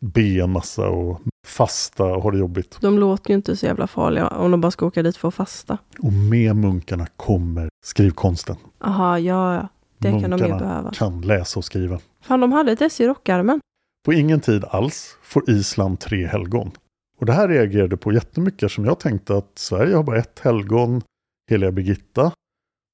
[0.00, 2.78] be en massa och fasta och ha det jobbigt.
[2.80, 5.34] De låter ju inte så jävla farliga om de bara ska åka dit för att
[5.34, 5.78] fasta.
[5.98, 8.56] Och med munkarna kommer skrivkonsten.
[8.80, 9.68] Aha, ja, ja.
[9.98, 10.90] Det kan de ju Munkarna behöva.
[10.90, 11.98] kan läsa och skriva.
[12.22, 13.60] Fan, de hade ett S i rockärmen.
[14.04, 16.70] På ingen tid alls får Island tre helgon.
[17.20, 21.02] Och det här reagerade på jättemycket som jag tänkte att Sverige har bara ett helgon,
[21.50, 22.32] heliga Birgitta,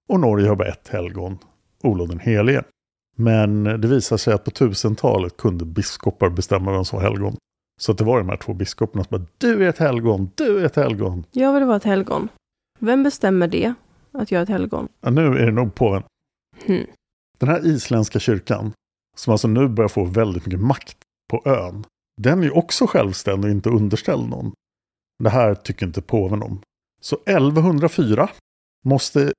[0.08, 1.38] och Norge har bara ett helgon,
[1.82, 2.64] Olof den helige.
[3.16, 7.36] Men det visar sig att på 1000-talet kunde biskopar bestämma vem som var helgon.
[7.80, 10.64] Så det var de här två biskoparna som bara du är ett helgon, du är
[10.64, 11.24] ett helgon.
[11.30, 12.28] Jag vill vara ett helgon.
[12.78, 13.74] Vem bestämmer det?
[14.12, 14.88] Att jag är ett helgon?
[15.00, 16.02] Ja, nu är det nog påven.
[16.66, 16.86] Hmm.
[17.38, 18.72] Den här isländska kyrkan,
[19.16, 20.96] som alltså nu börjar få väldigt mycket makt
[21.30, 21.84] på ön,
[22.22, 24.52] den är ju också självständig och inte underställd någon.
[25.22, 26.60] Det här tycker inte påven om.
[27.00, 28.28] Så 1104
[28.84, 29.32] måste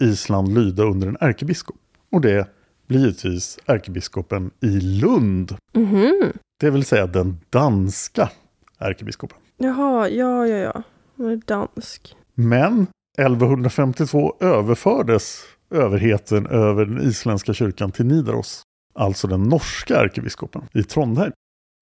[0.00, 1.76] Island lyda under en ärkebiskop.
[2.12, 2.48] Och det
[2.86, 5.56] blir givetvis ärkebiskopen i Lund.
[5.72, 6.32] Mhm.
[6.60, 8.30] Det vill säga den danska
[8.78, 9.38] ärkebiskopen.
[9.56, 10.82] Jaha, ja, ja, ja.
[11.16, 12.16] Hon är dansk.
[12.34, 12.86] Men
[13.18, 18.62] 1152 överfördes överheten över den isländska kyrkan till Nidaros.
[18.94, 21.32] Alltså den norska ärkebiskopen i Trondheim.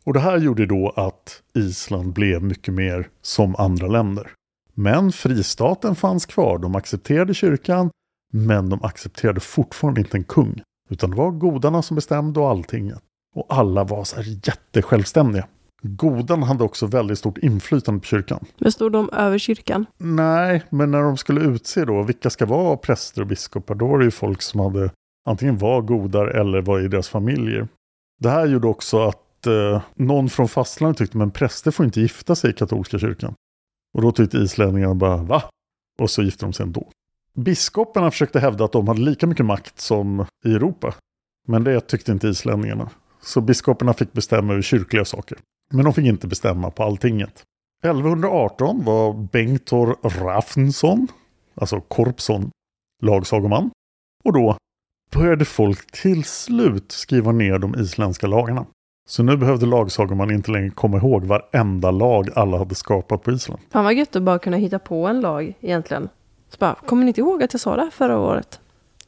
[0.05, 4.31] Och det här gjorde då att Island blev mycket mer som andra länder.
[4.75, 6.59] Men fristaten fanns kvar.
[6.59, 7.91] De accepterade kyrkan,
[8.33, 10.63] men de accepterade fortfarande inte en kung.
[10.91, 13.03] Utan det var godarna som bestämde och alltinget.
[13.35, 15.47] Och alla var så här jättesjälvständiga.
[15.83, 18.45] Godarna hade också väldigt stort inflytande på kyrkan.
[18.59, 19.87] Men stod de över kyrkan?
[19.99, 23.99] Nej, men när de skulle utse då vilka ska vara präster och biskopar, då var
[23.99, 24.91] det ju folk som hade
[25.29, 27.69] antingen var godar eller var i deras familjer.
[28.21, 32.35] Det här gjorde också att eh, någon från fastlandet tyckte men präster får inte gifta
[32.35, 33.35] sig i katolska kyrkan.
[33.95, 35.43] Och då tyckte islänningarna bara va?
[35.99, 36.89] Och så gifte de sig ändå.
[37.35, 40.95] Biskoparna försökte hävda att de hade lika mycket makt som i Europa.
[41.49, 42.91] Men det tyckte inte islänningarna.
[43.23, 45.39] Så biskoparna fick bestämma över kyrkliga saker.
[45.71, 47.43] Men de fick inte bestämma på alltinget.
[47.85, 51.09] 1118 var Bengtor Rafnsson,
[51.55, 52.51] alltså Korpsson,
[53.03, 53.71] lagsagoman.
[54.25, 54.57] Och då
[55.13, 58.67] började folk till slut skriva ner de isländska lagarna.
[59.09, 63.61] Så nu behövde lagsagoman inte längre komma ihåg varenda lag alla hade skapat på Island.
[63.71, 66.09] Fan vad gött att bara kunna hitta på en lag egentligen.
[66.49, 68.61] Så bara, kommer ni inte ihåg att jag sa det här förra året?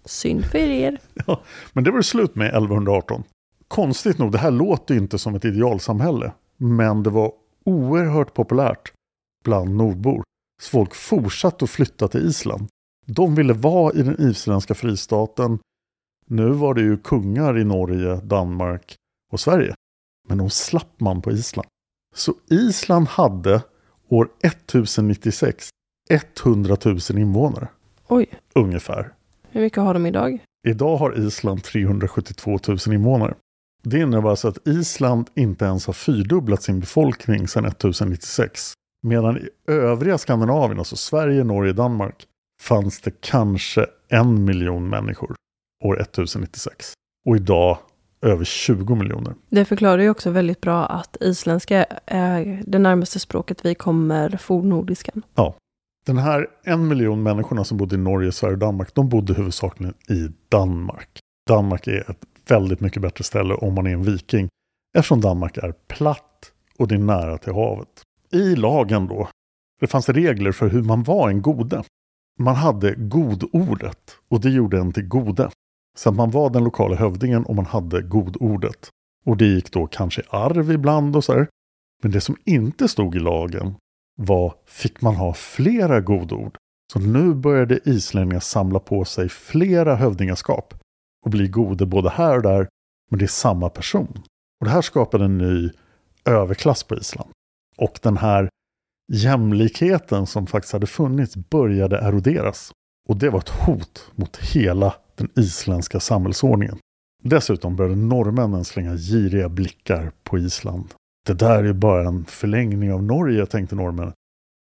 [0.05, 0.99] Synd för er.
[1.27, 1.41] Ja,
[1.73, 3.25] men det var det slut med 1118.
[3.69, 6.33] Konstigt nog, det här låter ju inte som ett idealsamhälle.
[6.57, 7.33] Men det var
[7.65, 8.93] oerhört populärt
[9.45, 10.23] bland nordbor.
[10.63, 12.69] Så folk fortsatte att flytta till Island.
[13.07, 15.59] De ville vara i den isländska fristaten.
[16.27, 18.95] Nu var det ju kungar i Norge, Danmark
[19.33, 19.75] och Sverige.
[20.29, 21.69] Men de slapp man på Island.
[22.15, 23.63] Så Island hade
[24.09, 25.69] år 1096
[26.45, 27.69] 100 000 invånare.
[28.09, 29.13] Oj, Ungefär.
[29.51, 30.39] hur mycket har de idag?
[30.69, 33.35] Idag har Island 372 000 invånare.
[33.85, 38.73] Det innebär alltså att Island inte ens har fyrdubblat sin befolkning sedan 1096.
[39.03, 42.25] Medan i övriga Skandinavien, alltså Sverige, Norge, Danmark,
[42.63, 45.35] fanns det kanske en miljon människor
[45.85, 46.93] år 1096.
[47.27, 47.79] Och idag
[48.23, 49.35] över 20 miljoner.
[49.51, 55.23] Det förklarar ju också väldigt bra att isländska är det närmaste språket vi kommer fornnordiskan.
[55.35, 55.57] Ja.
[56.07, 59.95] Den här en miljon människorna som bodde i Norge, Sverige och Danmark, de bodde huvudsakligen
[60.09, 61.19] i Danmark.
[61.49, 64.49] Danmark är ett väldigt mycket bättre ställe om man är en viking,
[64.97, 68.03] eftersom Danmark är platt och det är nära till havet.
[68.33, 69.29] I lagen då,
[69.81, 71.85] det fanns regler för hur man var en gode.
[72.39, 75.51] Man hade godordet och det gjorde en till gode.
[75.97, 78.89] Så att man var den lokala hövdingen och man hade godordet.
[79.27, 81.49] Och det gick då kanske i arv ibland och så här.
[82.03, 83.75] Men det som inte stod i lagen
[84.17, 86.57] var, fick man ha flera godord?
[86.93, 90.75] Så nu började islänningar samla på sig flera hövdingaskap
[91.25, 92.69] och bli gode både här och där,
[93.11, 94.23] men det är samma person.
[94.61, 95.71] Och det här skapade en ny
[96.25, 97.31] överklass på Island.
[97.77, 98.49] Och den här
[99.13, 102.73] jämlikheten som faktiskt hade funnits började eroderas.
[103.09, 106.79] Och det var ett hot mot hela den isländska samhällsordningen.
[107.23, 110.95] Dessutom började norrmännen slänga giriga blickar på Island.
[111.27, 114.13] Det där är bara en förlängning av Norge, tänkte norrmännen.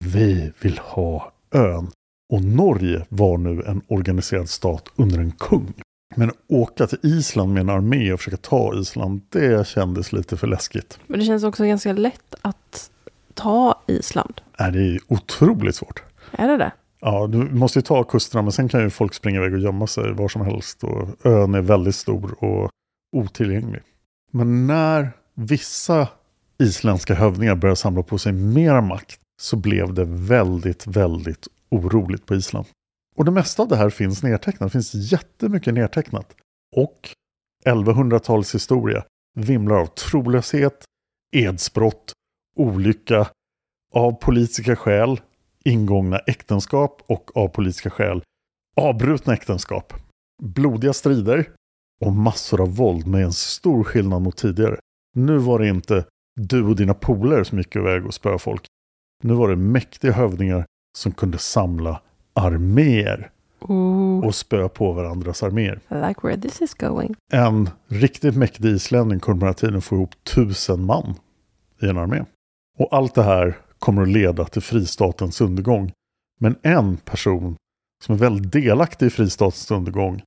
[0.05, 1.91] Vi vill ha ön.
[2.33, 5.73] Och Norge var nu en organiserad stat under en kung.
[6.17, 10.47] Men åka till Island med en armé och försöka ta Island, det kändes lite för
[10.47, 10.99] läskigt.
[11.07, 12.91] Men det känns också ganska lätt att
[13.35, 14.41] ta Island.
[14.59, 16.03] Nej, det är otroligt svårt.
[16.33, 16.73] Är det det?
[17.01, 19.87] Ja, du måste ju ta kusterna, men sen kan ju folk springa iväg och gömma
[19.87, 20.85] sig var som helst.
[20.85, 22.71] Och ön är väldigt stor och
[23.17, 23.83] otillgänglig.
[24.33, 26.09] Men när vissa
[26.59, 32.35] isländska hövdingar började samla på sig mer makt så blev det väldigt, väldigt oroligt på
[32.35, 32.67] Island.
[33.17, 34.67] Och det mesta av det här finns nedtecknat.
[34.69, 36.35] Det finns jättemycket nedtecknat.
[36.77, 37.11] Och
[37.67, 39.05] 1100-talets historia
[39.35, 40.85] vimlar av trolöshet,
[41.37, 42.13] edsbrott,
[42.57, 43.29] olycka,
[43.93, 45.21] av politiska skäl
[45.65, 48.23] ingångna äktenskap och av politiska skäl
[48.77, 49.93] avbrutna äktenskap.
[50.43, 51.51] Blodiga strider
[52.01, 54.79] och massor av våld med en stor skillnad mot tidigare.
[55.15, 56.05] Nu var det inte
[56.41, 58.67] du och dina polare som gick iväg och spöade folk.
[59.23, 60.67] Nu var det mäktiga hövdingar
[60.99, 62.03] som kunde samla
[62.41, 63.31] arméer
[63.61, 64.27] Ooh.
[64.27, 65.81] och spöa på varandras arméer.
[65.91, 67.15] I like where this is going.
[67.33, 71.15] En riktigt mäktig islänning på den här tiden få ihop tusen man
[71.83, 72.25] i en armé.
[72.79, 75.93] Och allt det här kommer att leda till fristatens undergång.
[76.41, 77.57] Men en person
[78.05, 80.23] som är väldigt delaktig i fristatens undergång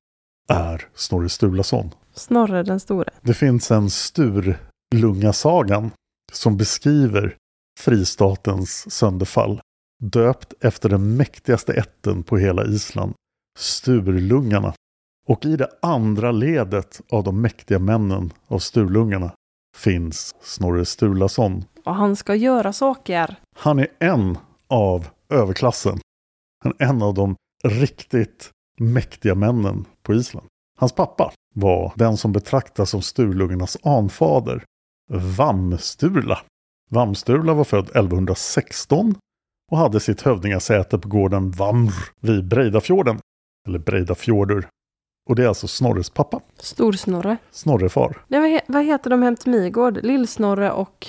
[0.48, 1.90] är Snorre Sturlason.
[2.14, 3.10] Snorre den store.
[3.22, 5.90] Det finns en Sturlungasagan
[6.32, 7.36] som beskriver
[7.80, 9.60] fristatens sönderfall.
[10.12, 13.14] Döpt efter den mäktigaste ätten på hela Island,
[13.58, 14.74] Sturlungarna.
[15.26, 19.32] Och i det andra ledet av de mäktiga männen av Sturlungarna
[19.76, 21.64] finns Snorre Sturlason.
[21.84, 23.36] Och han ska göra saker.
[23.56, 24.38] Han är en
[24.68, 25.98] av överklassen.
[26.64, 30.46] Han är en av de riktigt mäktiga männen på Island.
[30.78, 34.64] Hans pappa var den som betraktas som Sturlungarnas anfader,
[35.36, 36.38] Vamsturla.
[36.90, 39.14] Vamsturla var född 1116
[39.72, 43.18] och hade sitt hövdingasäte på gården Vamr vid Breidafjorden,
[43.68, 44.68] eller Breidafjordur.
[45.28, 46.40] Och det är alltså Snorres pappa.
[46.58, 47.36] Storsnorre.
[47.50, 48.16] Snorrefar.
[48.28, 49.98] Nej, vad, he vad heter de hem till Midgård?
[50.02, 51.06] Lillsnorre och...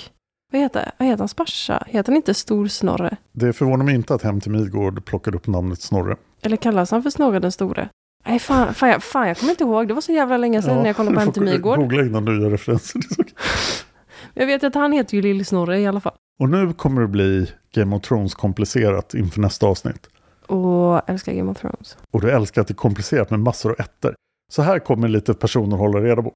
[0.52, 1.84] Vad heter, vad heter hans farsa?
[1.86, 3.16] Heter han inte Storsnorre?
[3.32, 6.16] Det förvånar mig inte att Hem till Midgård plockade upp namnet Snorre.
[6.42, 7.88] Eller kallas han för Snorre den store?
[8.26, 9.88] Nej, fan, fan, jag, fan, jag kommer inte ihåg.
[9.88, 11.78] Det var så jävla länge sedan när jag kollade på Hem till Midgård.
[11.78, 13.00] Googla innan du gör referenser.
[14.34, 16.14] Jag vet att han heter ju Lill-Snorre i alla fall.
[16.40, 20.08] Och nu kommer det bli Game of Thrones komplicerat inför nästa avsnitt.
[20.46, 21.98] Och älskar Game of Thrones.
[22.10, 24.14] Och du älskar att det är komplicerat med massor av ettor.
[24.52, 26.32] Så här kommer lite personer hålla reda på.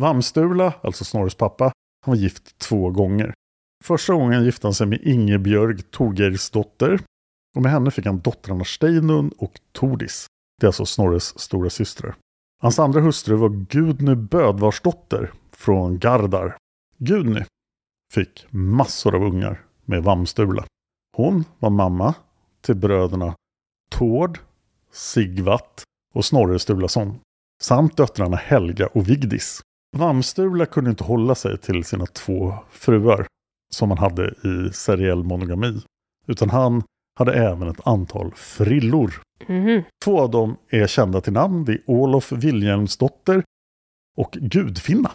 [0.00, 1.64] Vamsturla, alltså Snorres pappa,
[2.04, 3.34] han var gift två gånger.
[3.84, 7.00] Första gången gifte han sig med Ingebjörg Torgeirsdotter.
[7.56, 10.26] Och med henne fick han dottrarna Steinund och Tordis.
[10.60, 12.14] Det är alltså Snorres stora systrar.
[12.62, 16.56] Hans andra hustru var Gudny Bödvarsdotter från Gardar.
[16.98, 17.42] Gudny
[18.12, 20.64] fick massor av ungar med Vamsturla.
[21.16, 22.14] Hon var mamma
[22.60, 23.34] till bröderna
[23.90, 24.38] Tord,
[24.92, 25.82] Sigvatt
[26.14, 27.18] och Snorre Sturlason.
[27.62, 29.60] Samt döttrarna Helga och Vigdis.
[29.96, 33.26] Vamsturla kunde inte hålla sig till sina två fruar
[33.74, 35.82] som han hade i seriell monogami.
[36.26, 36.82] Utan han
[37.18, 39.22] hade även ett antal frillor.
[39.46, 39.82] Mhm.
[40.04, 41.64] Två av dem är kända till namn.
[41.64, 43.42] Det är Olof Wilhelmsdotter
[44.16, 45.10] och Gudfinna.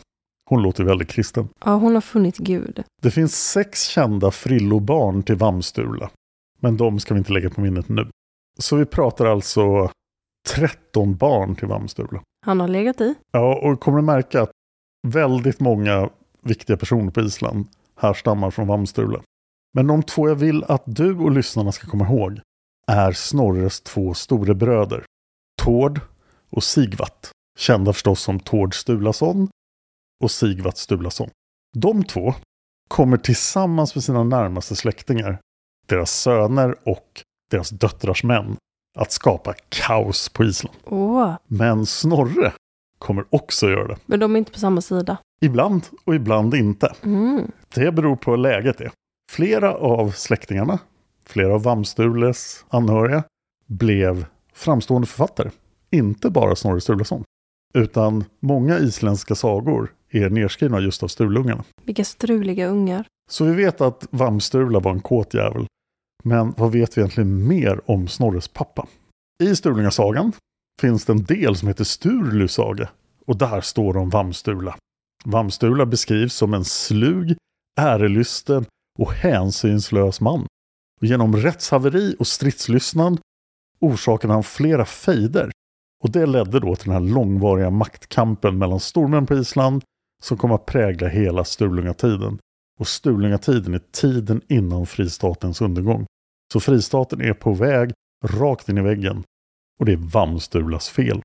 [0.52, 1.50] Hon låter väldigt kristen.
[1.66, 2.84] Ja, hon har funnit Gud.
[3.02, 6.10] Det finns sex kända frillobarn till Vamsturla.
[6.60, 8.08] Men de ska vi inte lägga på minnet nu.
[8.60, 9.92] Så vi pratar alltså
[10.50, 12.22] 13 barn till Vamsturla.
[12.46, 13.16] Han har legat i.
[13.32, 14.52] Ja, och kommer att märka att
[15.08, 16.10] väldigt många
[16.42, 19.22] viktiga personer på Island härstammar från Vamsturla.
[19.74, 22.40] Men de två jag vill att du och lyssnarna ska komma ihåg
[22.88, 25.04] är Snorres två storebröder.
[25.62, 26.00] Tord
[26.50, 27.32] och Sigvatt.
[27.60, 29.50] Kända förstås som Tord Stulason
[30.22, 31.30] och Sigvatt Stulason.
[31.78, 32.34] De två
[32.88, 35.40] kommer tillsammans med sina närmaste släktingar,
[35.88, 38.58] deras söner och deras döttrars män,
[38.98, 40.78] att skapa kaos på Island.
[40.86, 42.54] Åh, Men Snorre
[43.00, 43.98] kommer också göra det.
[44.06, 45.18] men de är inte på samma sida.
[45.42, 46.94] Ibland och ibland inte.
[47.04, 47.52] Mm.
[47.76, 48.92] Det beror på hur läget är.
[49.32, 50.80] Flera av släktingarna,
[51.26, 53.24] flera av Vamsturles anhöriga,
[53.68, 55.50] blev framstående författare.
[55.92, 57.24] Inte bara Snorre Sturlason.
[57.74, 61.64] Utan många isländska sagor är nedskrivna just av Sturlungarna.
[61.84, 63.06] Vilka struliga ungar.
[63.30, 65.66] Så vi vet att Vamsturla var en kåt jävel.
[66.24, 68.88] Men vad vet vi egentligen mer om Snorres pappa?
[69.44, 70.32] I Sturlungasagan
[70.82, 72.90] finns det en del som heter Sturlus saga.
[73.26, 74.78] Och där står det om Vamsturla.
[75.26, 77.38] Vamsturla beskrivs som en slug,
[77.80, 78.66] ärelysten
[79.00, 80.48] och hänsynslös man.
[81.02, 83.20] Och genom rättshaveri och stridslystnad
[83.80, 85.52] orsakade han flera fejder.
[86.02, 89.84] Och det ledde då till den här långvariga maktkampen mellan stormän på Island
[90.24, 92.40] som kom att prägla hela Sturlungatiden.
[92.80, 96.06] Och Sturlungatiden är tiden innan fristatens undergång.
[96.54, 97.92] Så fristaten är på väg
[98.26, 99.24] rakt in i väggen.
[99.80, 101.22] Och det är Vamstulas fel.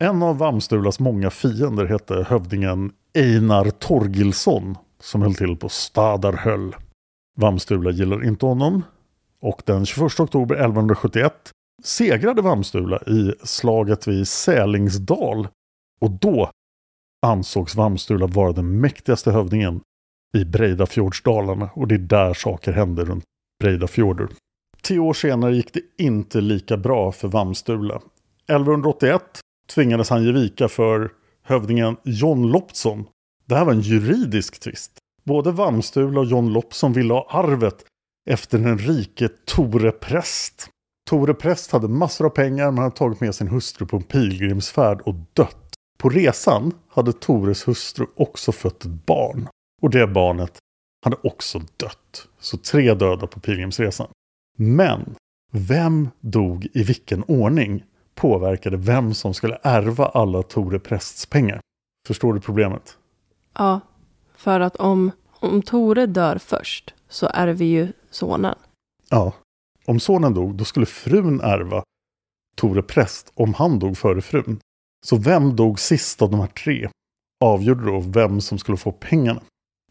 [0.00, 6.76] En av Vamstulas många fiender hette hövdingen Einar Torgilsson som höll till på Stadarhöll.
[7.36, 8.82] Vamstula gillar inte honom
[9.40, 11.52] och den 21 oktober 1171
[11.82, 15.48] segrade Vamstula i slaget vid Sälingsdal
[16.00, 16.50] och då
[17.26, 19.80] ansågs Vamstula vara den mäktigaste hövdingen
[20.36, 23.24] i Breidafjordsdalarna och det är där saker hände runt
[23.60, 24.28] Breidafjordur.
[24.82, 27.94] Tio år senare gick det inte lika bra för Vamstula.
[28.48, 29.22] 1181
[29.74, 31.12] tvingades han ge vika för
[31.42, 33.06] hövdingen John Loptson.
[33.44, 34.92] Det här var en juridisk tvist.
[35.24, 37.84] Både Vamstula och John Loptson ville ha arvet
[38.30, 40.70] efter den rike Tore Präst.
[41.08, 45.00] Tore Präst hade massor av pengar men hade tagit med sin hustru på en pilgrimsfärd
[45.00, 45.74] och dött.
[45.98, 49.48] På resan hade Tores hustru också fött ett barn.
[49.82, 50.58] Och det barnet
[51.04, 52.28] hade också dött.
[52.38, 54.08] Så tre döda på pilgrimsresan.
[54.58, 55.14] Men
[55.52, 57.84] vem dog i vilken ordning
[58.14, 61.60] påverkade vem som skulle ärva alla Tore Prästs pengar.
[62.06, 62.98] Förstår du problemet?
[63.54, 63.80] Ja,
[64.34, 68.54] för att om, om Tore dör först så ärver ju sonen.
[69.10, 69.32] Ja.
[69.86, 71.82] Om sonen dog, då skulle frun ärva
[72.56, 74.60] Tore Präst om han dog före frun.
[75.06, 76.88] Så vem dog sist av de här tre
[77.44, 79.42] avgjorde då vem som skulle få pengarna.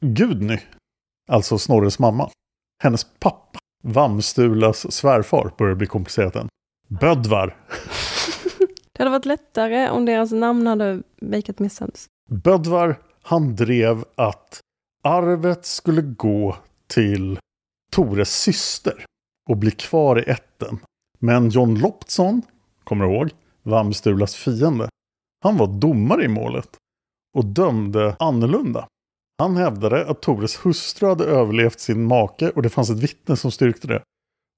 [0.02, 0.58] Gudny,
[1.30, 2.30] alltså Snorres mamma,
[2.84, 6.48] hennes pappa, Vamstulas svärfar, börjar bli komplicerat än.
[6.88, 7.58] Bödvar.
[8.92, 12.06] Det hade varit lättare om deras namn hade makat mer sens.
[12.30, 14.60] Bödvar, han drev att
[15.04, 17.40] arvet skulle gå till
[17.92, 19.06] Tores syster
[19.50, 20.80] och blir kvar i ätten.
[21.20, 22.42] Men John Loptson,
[22.84, 23.30] kommer du ihåg,
[23.64, 24.90] Vamstulas fiende,
[25.44, 26.70] han var domare i målet
[27.38, 28.88] och dömde annorlunda.
[29.38, 33.52] Han hävdade att Tores hustru hade överlevt sin make och det fanns ett vittne som
[33.52, 34.02] styrkte det.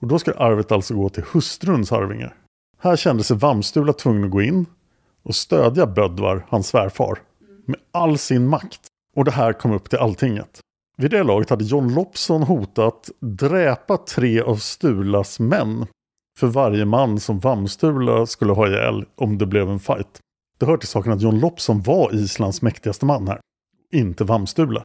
[0.01, 2.35] Och då skulle arvet alltså gå till hustruns arvingar.
[2.79, 4.65] Här kände sig Vamstula tvungen att gå in
[5.23, 7.19] och stödja Bödvar, hans svärfar,
[7.65, 8.87] med all sin makt.
[9.15, 10.59] Och det här kom upp till alltinget.
[11.01, 15.85] Vid det laget hade John Lopson hotat dräpa tre av Stulas män
[16.39, 20.19] för varje man som Vamstula skulle ha ihjäl om det blev en fight.
[20.57, 23.39] Det hör till saken att John Lopson var Islands mäktigaste man här,
[23.93, 24.83] inte Vamstula.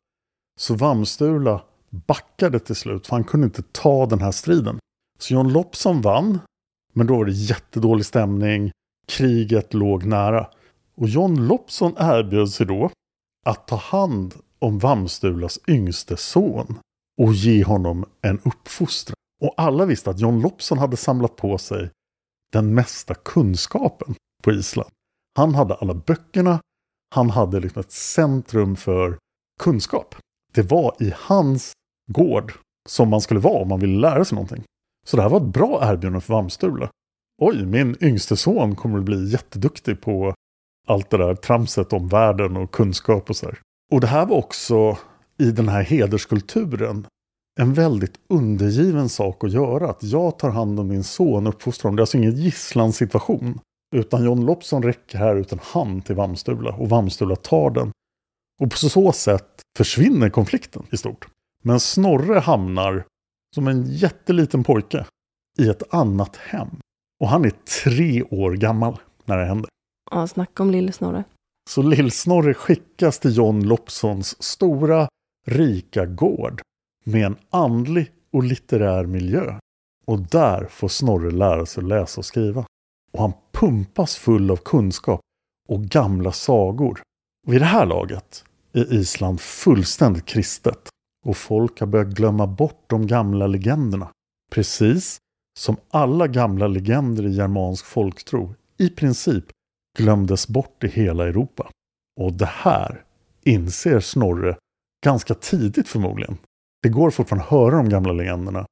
[0.60, 4.78] Så Vamstula backade till slut för han kunde inte ta den här striden.
[5.18, 6.38] Så John Lopson vann,
[6.94, 8.70] men då var det jättedålig stämning,
[9.08, 10.46] kriget låg nära.
[10.96, 12.90] Och John Lopson erbjöd sig då
[13.46, 16.78] att ta hand om Vamstulas yngste son
[17.22, 19.14] och ge honom en uppfostran.
[19.42, 21.90] Och alla visste att John Lopson hade samlat på sig
[22.52, 24.90] den mesta kunskapen på Island.
[25.36, 26.60] Han hade alla böckerna,
[27.14, 29.18] han hade liksom ett centrum för
[29.60, 30.14] kunskap.
[30.54, 31.72] Det var i hans
[32.10, 32.52] gård
[32.88, 34.64] som man skulle vara om man ville lära sig någonting.
[35.06, 36.90] Så det här var ett bra erbjudande för Vamstula.
[37.42, 40.34] Oj, min yngste son kommer att bli jätteduktig på
[40.88, 43.58] allt det där tramset om världen och kunskap och så här.
[43.92, 44.98] Och det här var också
[45.38, 47.06] i den här hederskulturen
[47.60, 49.90] en väldigt undergiven sak att göra.
[49.90, 51.96] Att jag tar hand om min son och uppfostrar honom.
[51.96, 53.60] Det är alltså ingen gisslansituation.
[53.94, 57.92] Utan John Lopson räcker här ut en hand till Vamstula och Vamstula tar den.
[58.60, 61.28] Och på så sätt försvinner konflikten i stort.
[61.64, 63.04] Men Snorre hamnar
[63.54, 65.06] som en jätteliten pojke
[65.58, 66.68] i ett annat hem.
[67.20, 67.52] Och han är
[67.84, 69.68] tre år gammal när det händer.
[70.10, 71.24] Ja, snacka om lille Snorre.
[71.74, 75.08] Så Lill-Snorre skickas till John Lopsons stora,
[75.46, 76.62] rika gård
[77.04, 79.58] med en andlig och litterär miljö.
[80.06, 82.64] Och där får Snorre lära sig läsa och skriva.
[83.12, 85.20] Och han pumpas full av kunskap
[85.68, 87.00] och gamla sagor.
[87.46, 90.88] Vid det här laget är Island fullständigt kristet
[91.26, 94.08] och folk har börjat glömma bort de gamla legenderna.
[94.50, 95.18] Precis
[95.58, 99.44] som alla gamla legender i germansk folktro i princip
[99.98, 101.70] glömdes bort i hela Europa.
[102.20, 103.04] Och det här
[103.44, 104.56] inser Snorre
[105.04, 106.38] ganska tidigt förmodligen.
[106.82, 108.66] Det går fortfarande att höra de gamla legenderna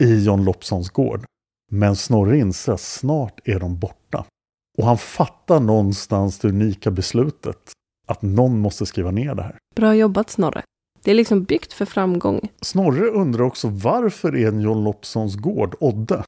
[0.00, 1.24] i John Lopsons gård.
[1.70, 4.24] Men Snorre inser att snart är de borta.
[4.78, 7.72] Och han fattar någonstans det unika beslutet
[8.06, 9.58] att någon måste skriva ner det här.
[9.76, 10.62] Bra jobbat Snorre.
[11.02, 12.40] Det är liksom byggt för framgång.
[12.60, 16.24] Snorre undrar också varför är John Lopsons gård, Odde,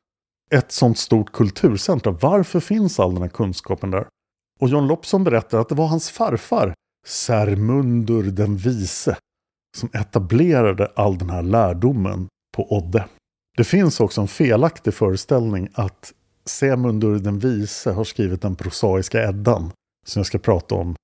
[0.50, 2.12] ett sånt stort kulturcentra?
[2.12, 4.06] Varför finns all den här kunskapen där?
[4.60, 6.74] Och John Lopson berättar att det var hans farfar,
[7.06, 9.16] Sermundur den vise,
[9.76, 13.04] som etablerade all den här lärdomen på Odde.
[13.56, 16.12] Det finns också en felaktig föreställning att
[16.44, 19.70] Semundur den vise har skrivit den prosaiska Eddan,
[20.06, 20.94] som jag ska prata om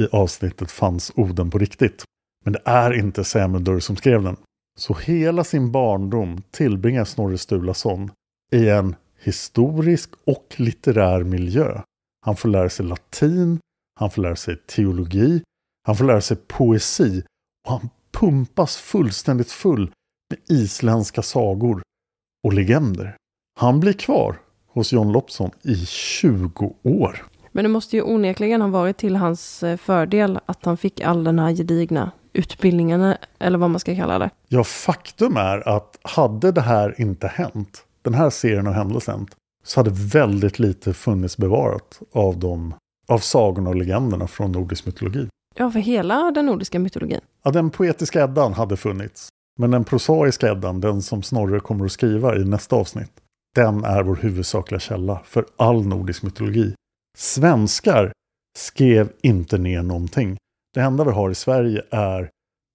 [0.00, 2.04] i avsnittet Fanns Oden på riktigt?
[2.44, 4.36] Men det är inte Semundur som skrev den.
[4.78, 8.10] Så hela sin barndom tillbringar Snorre Sturlason
[8.52, 11.80] i en historisk och litterär miljö.
[12.24, 13.58] Han får lära sig latin,
[14.00, 15.42] han får lära sig teologi,
[15.86, 17.22] han får lära sig poesi
[17.66, 19.92] och han pumpas fullständigt full
[20.30, 21.82] med isländska sagor
[22.44, 23.16] och legender.
[23.60, 24.36] Han blir kvar
[24.68, 27.26] hos John Lopson i 20 år.
[27.52, 31.24] Men det måste ju onekligen ha varit till hans eh, fördel att han fick all
[31.24, 34.30] den här gedigna utbildningen, eller vad man ska kalla det.
[34.48, 39.30] Ja, faktum är att hade det här inte hänt, den här serien av händelser hänt,
[39.62, 42.74] så hade väldigt lite funnits bevarat av, de,
[43.08, 45.28] av sagorna och legenderna från nordisk mytologi.
[45.54, 47.20] Ja, för hela den nordiska mytologin.
[47.44, 49.28] Ja, den poetiska Eddan hade funnits.
[49.58, 53.12] Men den prosaiska Eddan, den som Snorre kommer att skriva i nästa avsnitt,
[53.54, 56.74] den är vår huvudsakliga källa för all nordisk mytologi.
[57.18, 58.12] Svenskar
[58.58, 60.36] skrev inte ner någonting.
[60.74, 62.30] Det enda vi har i Sverige är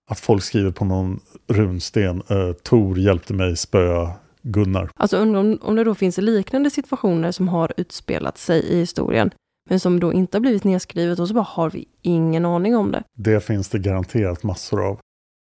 [0.10, 4.12] att folk skriver på någon runsten uh, Tor hjälpte mig spöa
[4.42, 4.90] Gunnar.
[4.96, 9.32] Alltså undrar om, om det då finns liknande situationer som har utspelat sig i historien,
[9.70, 12.92] men som då inte har blivit nedskrivet och så bara har vi ingen aning om
[12.92, 13.04] det.
[13.18, 15.00] Det finns det garanterat massor av.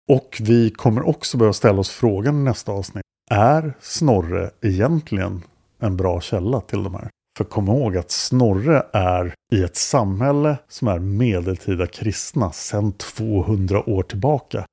[0.09, 3.03] Och vi kommer också börja ställa oss frågan i nästa avsnitt.
[3.31, 5.43] Är Snorre egentligen
[5.79, 7.09] en bra källa till de här?
[7.37, 13.89] För kom ihåg att Snorre är i ett samhälle som är medeltida kristna sedan 200
[13.89, 14.65] år tillbaka.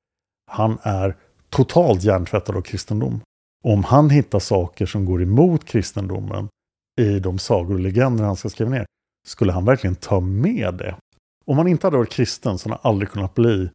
[0.50, 1.16] Han är
[1.50, 3.20] totalt hjärntvättad av kristendom.
[3.64, 6.48] Om han hittar saker som går emot kristendomen
[7.00, 8.86] i de sagor och legender han ska skriva ner,
[9.26, 10.96] skulle han verkligen ta med det?
[11.46, 13.70] Om han inte hade varit kristen så hade han aldrig kunnat bli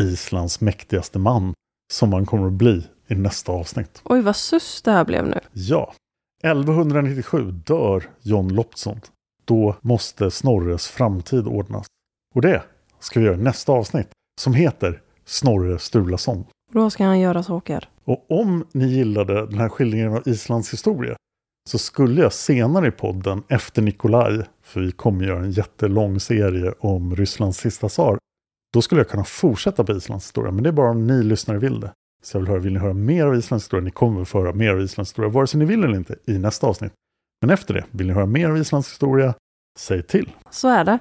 [0.00, 1.54] Islands mäktigaste man,
[1.92, 4.02] som han kommer att bli i nästa avsnitt.
[4.04, 5.40] Oj, vad sus det här blev nu.
[5.52, 5.94] Ja.
[6.42, 9.00] 1197 dör John Lopson.
[9.44, 11.86] Då måste Snorres framtid ordnas.
[12.34, 12.62] Och det
[12.98, 14.08] ska vi göra i nästa avsnitt,
[14.40, 16.44] som heter Snorre Sturlason.
[16.72, 17.88] Då ska han göra saker.
[18.10, 21.16] Och om ni gillade den här skildringen av Islands historia
[21.68, 26.72] så skulle jag senare i podden efter Nikolaj, för vi kommer göra en jättelång serie
[26.80, 28.18] om Rysslands sista tsar,
[28.72, 31.58] då skulle jag kunna fortsätta på Islands historia, men det är bara om ni lyssnare
[31.58, 31.92] vill det.
[32.22, 33.84] Så jag vill höra, vill ni höra mer av Islands historia?
[33.84, 36.38] Ni kommer få höra mer av Islands historia, vare sig ni vill eller inte, i
[36.38, 36.92] nästa avsnitt.
[37.40, 39.34] Men efter det, vill ni höra mer av Islands historia?
[39.78, 40.30] Säg till!
[40.50, 40.98] Så är det.